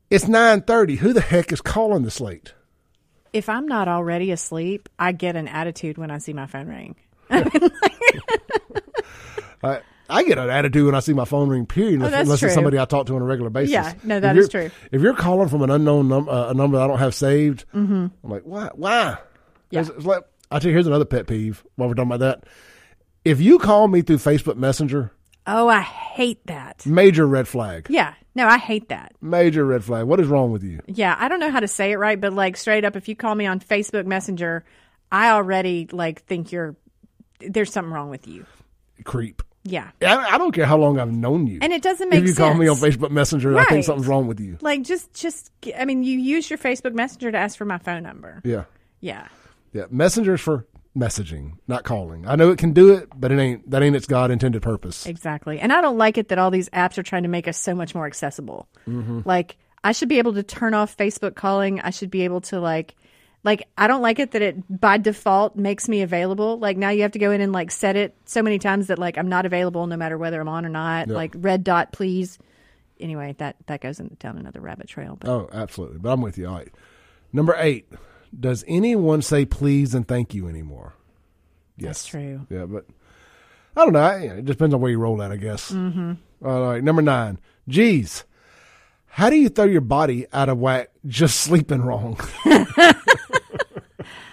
[0.10, 0.96] It's nine thirty.
[0.96, 2.54] Who the heck is calling this late?
[3.34, 6.96] If I'm not already asleep, I get an attitude when I see my phone ring.
[9.64, 11.66] I I get an attitude when I see my phone ring.
[11.66, 13.72] Period, unless, Oh, that's unless it's somebody I talk to on a regular basis.
[13.72, 14.70] Yeah, no, that is true.
[14.92, 17.66] If you're calling from an unknown num- uh, a number that I don't have saved,
[17.74, 18.08] mm-hmm.
[18.24, 18.70] I'm like, why?
[18.74, 19.18] Why?
[19.70, 19.82] Yeah.
[19.82, 21.64] It's, it's like I tell you, here's another pet peeve.
[21.76, 22.44] While we're talking about that,
[23.24, 25.12] if you call me through Facebook Messenger,
[25.48, 26.86] Oh, I hate that.
[26.86, 27.88] major red flag.
[27.90, 28.14] Yeah.
[28.34, 29.14] No, I hate that.
[29.22, 30.06] Major red flag.
[30.06, 30.80] What is wrong with you?
[30.88, 33.16] Yeah, I don't know how to say it right, but like straight up, if you
[33.16, 34.64] call me on Facebook Messenger,
[35.12, 36.76] I already like think you're
[37.40, 38.46] there's something wrong with you.
[39.04, 39.42] Creep.
[39.64, 41.60] Yeah, I, I don't care how long I've known you.
[41.62, 42.32] and it doesn't make sense.
[42.32, 42.78] if you call me on.
[42.78, 44.58] Facebook Messenger, I think something's wrong with you.
[44.62, 48.04] Like just just I mean, you use your Facebook Messenger to ask for my phone
[48.04, 48.42] number.
[48.46, 48.64] Yeah.
[49.02, 49.28] Yeah.
[49.74, 49.86] Yeah.
[49.92, 50.66] Messenger's for
[50.98, 52.28] messaging, not calling.
[52.28, 55.06] I know it can do it, but it ain't that ain't its God intended purpose.
[55.06, 55.60] Exactly.
[55.60, 57.74] And I don't like it that all these apps are trying to make us so
[57.74, 58.68] much more accessible.
[58.88, 59.22] Mm-hmm.
[59.26, 61.80] Like, I should be able to turn off Facebook calling.
[61.80, 62.96] I should be able to, like,
[63.44, 66.60] like I don't like it that it by default makes me available.
[66.60, 69.00] Like now you have to go in and like set it so many times that
[69.00, 71.08] like I'm not available no matter whether I'm on or not.
[71.08, 71.16] Yep.
[71.16, 72.38] Like red dot, please.
[73.00, 75.18] Anyway, that that goes in, down another rabbit trail.
[75.20, 75.98] But Oh, absolutely.
[75.98, 76.48] But I'm with you.
[76.48, 76.72] All right.
[77.34, 77.88] Number eight.
[78.38, 80.94] Does anyone say please and thank you anymore?
[81.78, 82.04] Yes.
[82.04, 82.48] That's true.
[82.50, 82.86] Yeah, but
[83.76, 84.08] I don't know.
[84.08, 85.72] It depends on where you roll at, I guess.
[85.72, 86.14] Mm-hmm.
[86.46, 86.84] All right.
[86.84, 87.40] Number nine.
[87.68, 88.24] Geez,
[89.08, 92.20] how do you throw your body out of whack just sleeping wrong?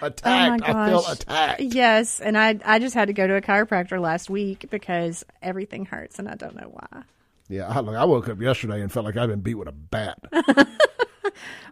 [0.01, 0.63] attacked.
[0.63, 1.61] I feel attacked.
[1.61, 5.85] yes, and I I just had to go to a chiropractor last week because everything
[5.85, 7.03] hurts and I don't know why.
[7.49, 10.19] Yeah, I, I woke up yesterday and felt like I'd been beat with a bat.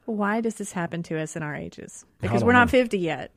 [0.05, 2.05] Why does this happen to us in our ages?
[2.21, 2.79] Because we're not know.
[2.79, 3.31] 50 yet.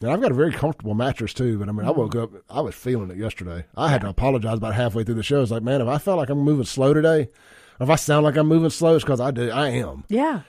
[0.00, 2.60] And I've got a very comfortable mattress too, but I mean, I woke up, I
[2.60, 3.64] was feeling it yesterday.
[3.76, 5.38] I had to apologize about halfway through the show.
[5.38, 7.28] I was like, man, if I felt like I'm moving slow today,
[7.80, 9.50] if I sound like I'm moving slow, it's because I do.
[9.50, 10.04] I am.
[10.08, 10.42] Yeah.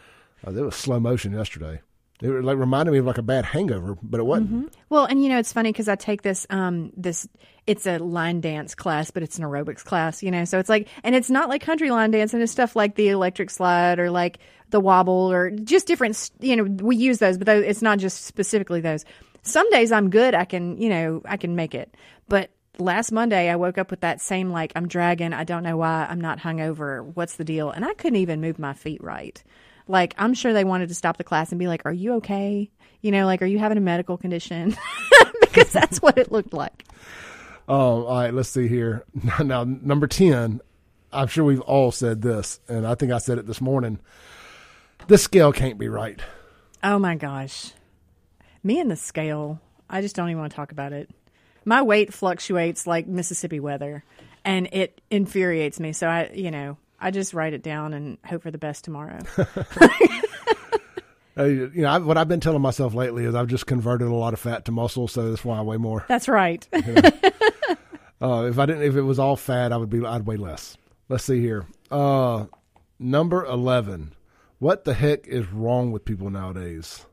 [0.46, 1.82] Uh, it was slow motion yesterday.
[2.22, 4.74] It like reminded me of like a bad hangover, but it wasn't.
[4.90, 7.28] Well, and you know, it's funny because I take this, um, this,
[7.68, 10.46] it's a line dance class, but it's an aerobics class, you know?
[10.46, 13.10] So it's like, and it's not like country line dance and it's stuff like the
[13.10, 17.50] electric slide or like the wobble or just different, you know, we use those, but
[17.50, 19.06] it's not just specifically those.
[19.42, 20.34] Some days I'm good.
[20.34, 21.98] I can, you know, I can make it.
[22.30, 25.34] But last Monday I woke up with that same, like, I'm dragging.
[25.34, 26.08] I don't know why.
[26.10, 27.04] I'm not hungover.
[27.16, 27.70] What's the deal?
[27.70, 29.44] And I couldn't even move my feet right.
[29.88, 32.70] Like, I'm sure they wanted to stop the class and be like, Are you okay?
[33.02, 34.78] You know, like, are you having a medical condition?
[35.42, 36.86] because that's what it looked like.
[37.68, 38.34] Oh, all right.
[38.34, 39.06] Let's see here.
[39.44, 40.62] Now, number ten.
[41.12, 44.00] I'm sure we've all said this, and I think I said it this morning.
[45.08, 46.20] This scale can't be right.
[46.84, 47.72] Oh my gosh.
[48.64, 51.12] Me and the scale, I just don't even want to talk about it.
[51.66, 54.04] My weight fluctuates like Mississippi weather,
[54.44, 55.94] and it infuriates me.
[55.94, 59.20] So I, you know, I just write it down and hope for the best tomorrow.
[61.36, 64.14] Uh, you know, I, what I've been telling myself lately is I've just converted a
[64.14, 66.06] lot of fat to muscle, so that's why I weigh more.
[66.08, 66.68] That's right.
[68.22, 70.78] Uh, if I didn't, if it was all fat, I would be, I'd weigh less.
[71.10, 71.66] Let's see here.
[71.92, 72.46] Uh,
[72.98, 74.14] number eleven.
[74.60, 77.06] What the heck is wrong with people nowadays?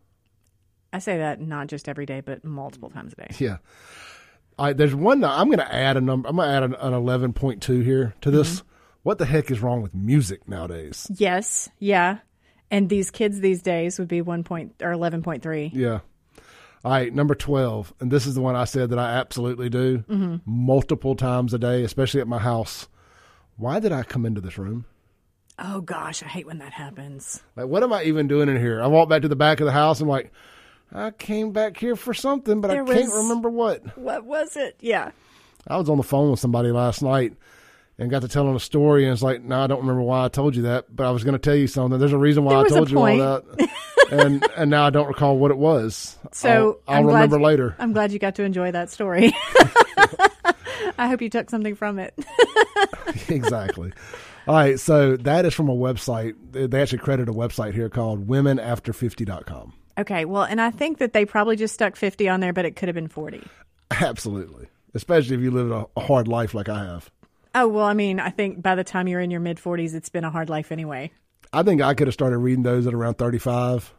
[0.93, 3.35] I say that not just every day, but multiple times a day.
[3.39, 3.57] Yeah.
[4.73, 5.25] There's one.
[5.25, 6.29] I'm going to add a number.
[6.29, 8.63] I'm going to add an, an 11.2 here to this.
[9.03, 11.07] What the heck is wrong with music nowadays?
[11.15, 12.19] Yes, yeah.
[12.71, 15.71] And these kids these days would be one point or eleven point three.
[15.75, 16.01] Yeah.
[16.83, 17.93] All right, number 12.
[18.01, 20.37] And this is the one I said that I absolutely do Mm-hmm.
[20.47, 22.89] multiple times a day, especially at my house.
[23.59, 24.87] Why did I come into this room?
[25.59, 27.43] Oh gosh, I hate when that happens.
[27.55, 28.81] Like, what am I even doing in here?
[28.83, 30.01] I walk back to the back of the house.
[30.01, 30.33] I'm like,
[30.91, 33.99] I came back here for something, but There I can't remember what.
[33.99, 34.77] What was it?
[34.81, 35.11] Yeah.
[35.69, 37.35] I was on the phone with somebody last night
[38.01, 40.29] and got to telling a story, and it's like, no, I don't remember why I
[40.29, 42.01] told you that, but I was going to tell you something.
[42.01, 43.71] There's a reason why I told you all that,
[44.11, 46.19] and and now I don't recall what it was.
[46.33, 47.77] So I'll, I'll remember later.
[47.79, 49.35] I'm glad you got to enjoy that story.
[50.99, 52.15] I hope you took something from it.
[53.29, 53.93] exactly.
[54.49, 56.35] All right, so that is from a website.
[56.53, 59.75] They actually credit a website here called WomenAfter50.com.
[59.99, 62.77] Okay, well, and I think that they probably just stuck 50 on there, but it
[62.77, 63.47] could have been 40.
[63.91, 67.11] Absolutely, especially if you live a hard life like I have.
[67.55, 70.09] Oh, well, I mean, I think by the time you're in your mid 40s, it's
[70.09, 71.11] been a hard life anyway.
[71.53, 73.93] I think I could have started reading those at around 35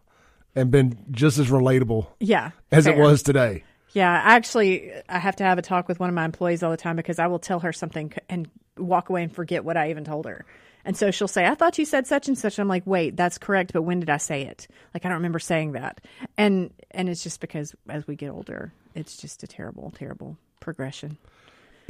[0.55, 2.51] and been just as relatable Yeah.
[2.71, 3.63] as it was today.
[3.93, 6.77] Yeah, actually, I have to have a talk with one of my employees all the
[6.77, 10.05] time because I will tell her something and walk away and forget what I even
[10.05, 10.45] told her.
[10.85, 12.57] And so she'll say, I thought you said such and such.
[12.57, 14.67] I'm like, wait, that's correct, but when did I say it?
[14.93, 15.99] Like, I don't remember saying that.
[16.37, 21.17] And and it's just because as we get older, it's just a terrible, terrible progression.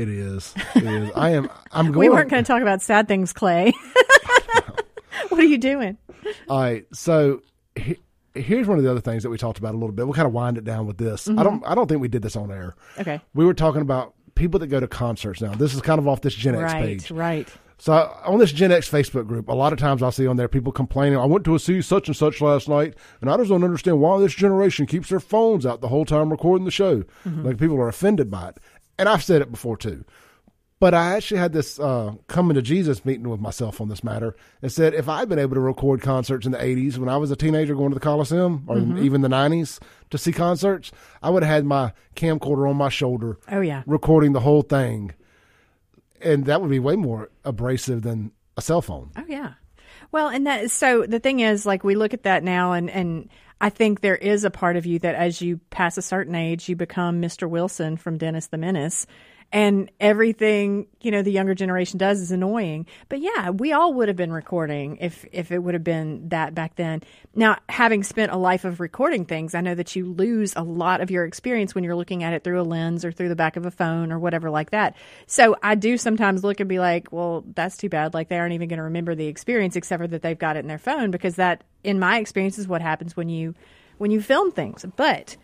[0.02, 0.56] It is.
[0.74, 1.12] It is.
[1.16, 1.48] I am.
[1.72, 2.00] I'm going.
[2.00, 3.72] We weren't going to talk about sad things, Clay.
[5.30, 5.96] what are you doing?
[6.50, 6.88] All right.
[6.92, 7.44] So
[7.76, 7.98] he,
[8.34, 10.08] here's one of the other things that we talked about a little bit.
[10.08, 11.28] We'll kind of wind it down with this.
[11.28, 11.38] Mm-hmm.
[11.38, 11.64] I don't.
[11.68, 12.76] I don't think we did this on air.
[12.98, 13.22] Okay.
[13.36, 15.54] We were talking about people that go to concerts now.
[15.54, 17.12] This is kind of off this Gen X right, page.
[17.12, 17.48] right.
[17.78, 17.94] So
[18.26, 20.72] on this Gen X Facebook group, a lot of times I'll see on there people
[20.72, 23.64] complaining, I went to a see such and such last night, and I just don't
[23.64, 27.04] understand why this generation keeps their phones out the whole time recording the show.
[27.26, 28.58] Like people are offended by it.
[29.02, 30.06] And I've said it before too.
[30.80, 34.36] But I actually had this uh, coming to Jesus meeting with myself on this matter
[34.62, 37.30] and said if I'd been able to record concerts in the 80s when I was
[37.32, 39.80] a teenager going to the Coliseum or even the 90s
[40.10, 40.92] to see concerts,
[41.22, 43.84] I would have had my camcorder on my shoulder Oh yeah.
[43.86, 45.14] recording the whole thing.
[46.22, 49.12] And that would be way more abrasive than a cell phone.
[49.18, 49.54] Oh yeah.
[50.12, 53.30] Well, and that so the thing is, like we look at that now, and and
[53.64, 56.68] I think there is a part of you that as you pass a certain age,
[56.68, 57.48] you become Mr.
[57.48, 59.06] Wilson from Dennis the Menace.
[59.54, 64.08] And everything you know the younger generation does is annoying, but yeah, we all would
[64.08, 67.02] have been recording if if it would have been that back then.
[67.36, 71.02] Now, having spent a life of recording things, I know that you lose a lot
[71.02, 73.58] of your experience when you're looking at it through a lens or through the back
[73.58, 74.96] of a phone or whatever like that.
[75.28, 78.14] So I do sometimes look and be like, well, that's too bad.
[78.14, 80.60] Like they aren't even going to remember the experience except for that they've got it
[80.60, 83.54] in their phone because that, in my experience, is what happens when you
[83.98, 84.86] when you film things.
[84.96, 85.36] But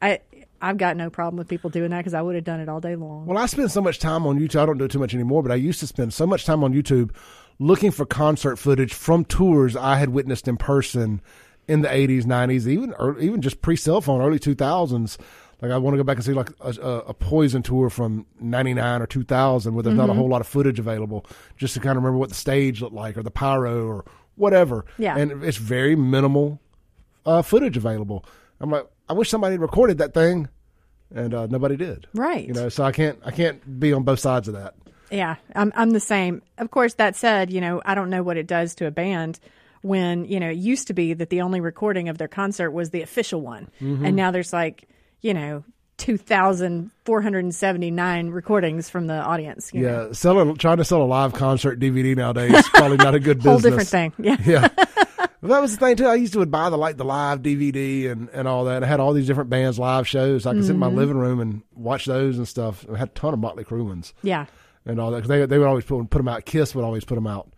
[0.00, 0.20] I
[0.62, 2.80] I've got no problem with people doing that because I would have done it all
[2.80, 3.26] day long.
[3.26, 4.60] Well, I spend so much time on YouTube.
[4.60, 6.62] I don't do it too much anymore, but I used to spend so much time
[6.62, 7.10] on YouTube
[7.58, 11.20] looking for concert footage from tours I had witnessed in person
[11.66, 15.18] in the 80s, 90s, even or even just pre cell phone, early 2000s.
[15.60, 19.02] Like I want to go back and see like a, a, Poison tour from '99
[19.02, 21.24] or 2000, where there's not a whole lot of footage available,
[21.56, 24.04] just to kind of remember what the stage looked like or the pyro or
[24.34, 24.84] whatever.
[24.98, 25.16] Yeah.
[25.16, 26.60] and it's very minimal
[27.26, 28.24] uh, footage available.
[28.60, 30.48] I'm like, I wish somebody had recorded that thing,
[31.14, 32.06] and uh, nobody did.
[32.14, 32.48] Right.
[32.48, 34.72] You know, so I can't I can't be on both sides of that.
[35.10, 36.40] Yeah, I'm I'm the same.
[36.56, 39.38] Of course, that said, you know, I don't know what it does to a band
[39.82, 42.88] when, you know, it used to be that the only recording of their concert was
[42.88, 43.68] the official one.
[43.80, 44.88] And now there's like,
[45.20, 45.62] you know,
[45.98, 49.70] 2,479 recordings from the audience.
[49.74, 50.06] you know.
[50.06, 53.36] Yeah, selling trying to sell a live concert DVD nowadays is probably not a good
[53.38, 53.52] business.
[53.52, 54.14] Whole different thing.
[54.18, 54.36] Yeah.
[54.46, 54.68] Yeah.
[55.42, 56.06] That was the thing too.
[56.06, 58.84] I used to would buy the like the live DVD and, and all that.
[58.84, 60.46] I had all these different bands live shows.
[60.46, 60.96] I could sit in my Mm-hmm.
[60.96, 62.86] living room and watch those and stuff.
[62.92, 64.46] I had a ton of Motley Crue ones Yeah.
[64.86, 66.44] and all that 'cause they they would always put put them out.
[66.44, 67.50] Kiss would always put them out,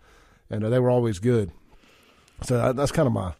[0.49, 1.53] and uh, they were always good.
[2.43, 3.35] So that, that's kind of my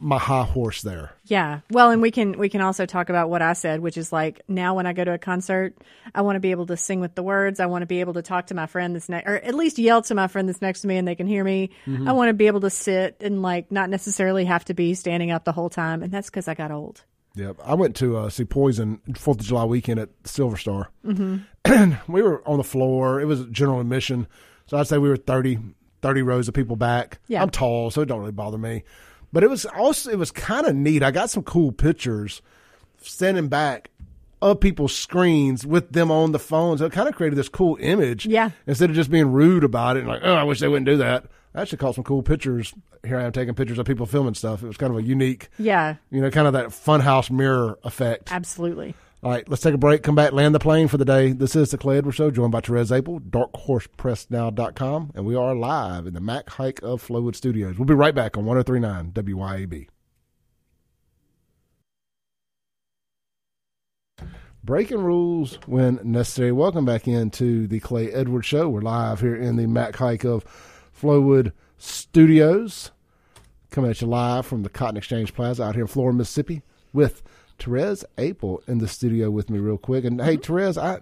[0.00, 1.12] my high horse there.
[1.24, 1.60] Yeah.
[1.70, 4.42] Well, and we can we can also talk about what I said, which is like
[4.48, 5.76] now when I go to a concert,
[6.14, 7.60] I want to be able to sing with the words.
[7.60, 9.78] I want to be able to talk to my friend that's next, or at least
[9.78, 11.70] yell to my friend that's next to me and they can hear me.
[11.86, 15.30] I want to be able to sit and like not necessarily have to be standing
[15.30, 17.04] up the whole time, and that's because I got old.
[17.34, 17.60] Yep.
[17.64, 20.90] I went to uh, see Poison Fourth of July weekend at Silver Star.
[21.04, 21.38] Mm-hmm.
[21.64, 23.20] And we were on the floor.
[23.20, 24.26] It was general admission.
[24.66, 25.58] So I'd say we were 30,
[26.02, 27.20] 30 rows of people back.
[27.28, 27.42] Yeah.
[27.42, 28.84] I'm tall, so it don't really bother me.
[29.32, 31.02] But it was also, it was kind of neat.
[31.02, 32.42] I got some cool pictures
[33.00, 33.90] standing back
[34.40, 36.76] of people's screens with them on the phone.
[36.78, 38.26] So it kind of created this cool image.
[38.26, 38.50] Yeah.
[38.66, 40.96] Instead of just being rude about it and like, oh, I wish they wouldn't do
[40.98, 41.26] that.
[41.54, 42.74] I actually caught some cool pictures.
[43.04, 44.62] Here I am taking pictures of people filming stuff.
[44.62, 48.32] It was kind of a unique, Yeah, you know, kind of that funhouse mirror effect.
[48.32, 48.94] absolutely.
[49.24, 51.30] All right, let's take a break, come back, land the plane for the day.
[51.30, 56.08] This is the Clay Edwards Show, joined by Therese Apel, darkhorsepressnow.com, and we are live
[56.08, 57.78] in the Mac Haik of Flowood Studios.
[57.78, 59.86] We'll be right back on 1039 WYAB.
[64.64, 66.50] Breaking rules when necessary.
[66.50, 68.68] Welcome back into the Clay Edwards Show.
[68.68, 70.44] We're live here in the Mac Haik of
[71.00, 72.90] Flowood Studios
[73.70, 76.62] coming at you live from the Cotton Exchange Plaza out here in Flowood, Mississippi,
[76.92, 77.22] with
[77.62, 80.04] Therese Apel in the studio with me, real quick.
[80.04, 81.00] And hey, Therese, I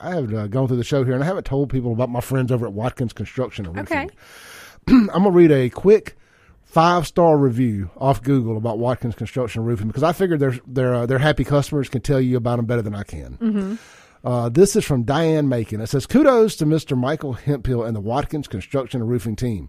[0.00, 2.20] I have uh, gone through the show here, and I haven't told people about my
[2.20, 3.98] friends over at Watkins Construction and Roofing.
[3.98, 4.14] Okay.
[4.88, 6.16] I'm gonna read a quick
[6.64, 11.06] five star review off Google about Watkins Construction Roofing because I figured their their uh,
[11.06, 13.78] their happy customers can tell you about them better than I can.
[14.24, 15.80] Uh, this is from Diane Macon.
[15.80, 16.96] It says, Kudos to Mr.
[16.96, 19.68] Michael Hemphill and the Watkins Construction and Roofing team.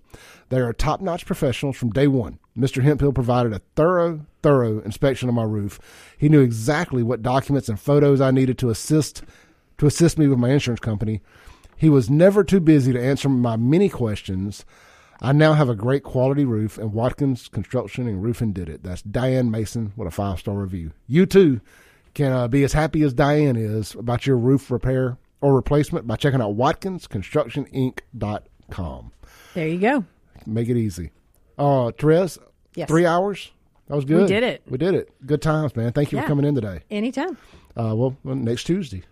[0.50, 2.38] They are top notch professionals from day one.
[2.58, 2.84] Mr.
[2.84, 5.80] Hemphill provided a thorough, thorough inspection of my roof.
[6.18, 9.24] He knew exactly what documents and photos I needed to assist
[9.80, 11.22] to assist me with my insurance company.
[11.76, 14.66] He was never too busy to answer my many questions.
[15.22, 18.84] I now have a great quality roof, and Watkins Construction and Roofing did it.
[18.84, 20.92] That's Diane Mason with a five star review.
[21.08, 21.62] You too
[22.14, 26.16] can uh, be as happy as Diane is about your roof repair or replacement by
[26.16, 29.12] checking out WatkinsConstructionInc.com.
[29.54, 30.06] There you go.
[30.46, 31.12] Make it easy.
[31.58, 32.38] Uh, Therese,
[32.76, 32.88] Yes.
[32.88, 33.52] three hours.
[33.88, 34.22] That was good.
[34.22, 34.62] We did it.
[34.68, 35.10] We did it.
[35.26, 35.92] Good times, man.
[35.92, 36.24] Thank you Yeah.
[36.24, 36.82] for coming in today.
[36.90, 37.38] Anytime.
[37.78, 39.04] Uh, well, next Tuesday.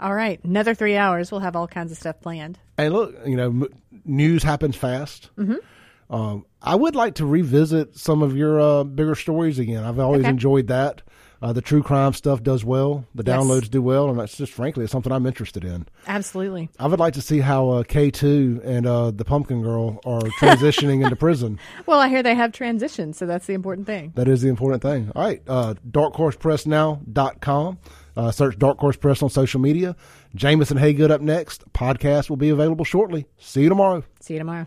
[0.00, 1.32] All right, another three hours.
[1.32, 2.58] We'll have all kinds of stuff planned.
[2.76, 3.68] And look, you know, m-
[4.04, 5.30] news happens fast.
[5.36, 6.14] Mm-hmm.
[6.14, 9.84] Um, I would like to revisit some of your uh, bigger stories again.
[9.84, 10.30] I've always Okay.
[10.30, 11.02] enjoyed that.
[11.40, 13.04] Uh, the true crime stuff does well.
[13.14, 13.36] The Yes.
[13.38, 15.86] downloads do well, and that's just frankly it's something I'm interested in.
[16.08, 16.68] Absolutely.
[16.80, 21.04] I would like to see how uh, K2 and uh, the Pumpkin Girl are transitioning
[21.04, 21.60] into prison.
[21.86, 24.12] Well, I hear they have transitioned, so that's the important thing.
[24.16, 25.12] That is the important thing.
[25.14, 25.40] All right.
[25.46, 27.78] Uh, darkhorsepressnow.com.
[28.16, 29.94] Uh, search Dark Horse Press on social media.
[30.34, 31.70] Jameson Haygood up next.
[31.72, 33.26] Podcast will be available shortly.
[33.38, 34.02] See you tomorrow.
[34.20, 34.66] See you tomorrow.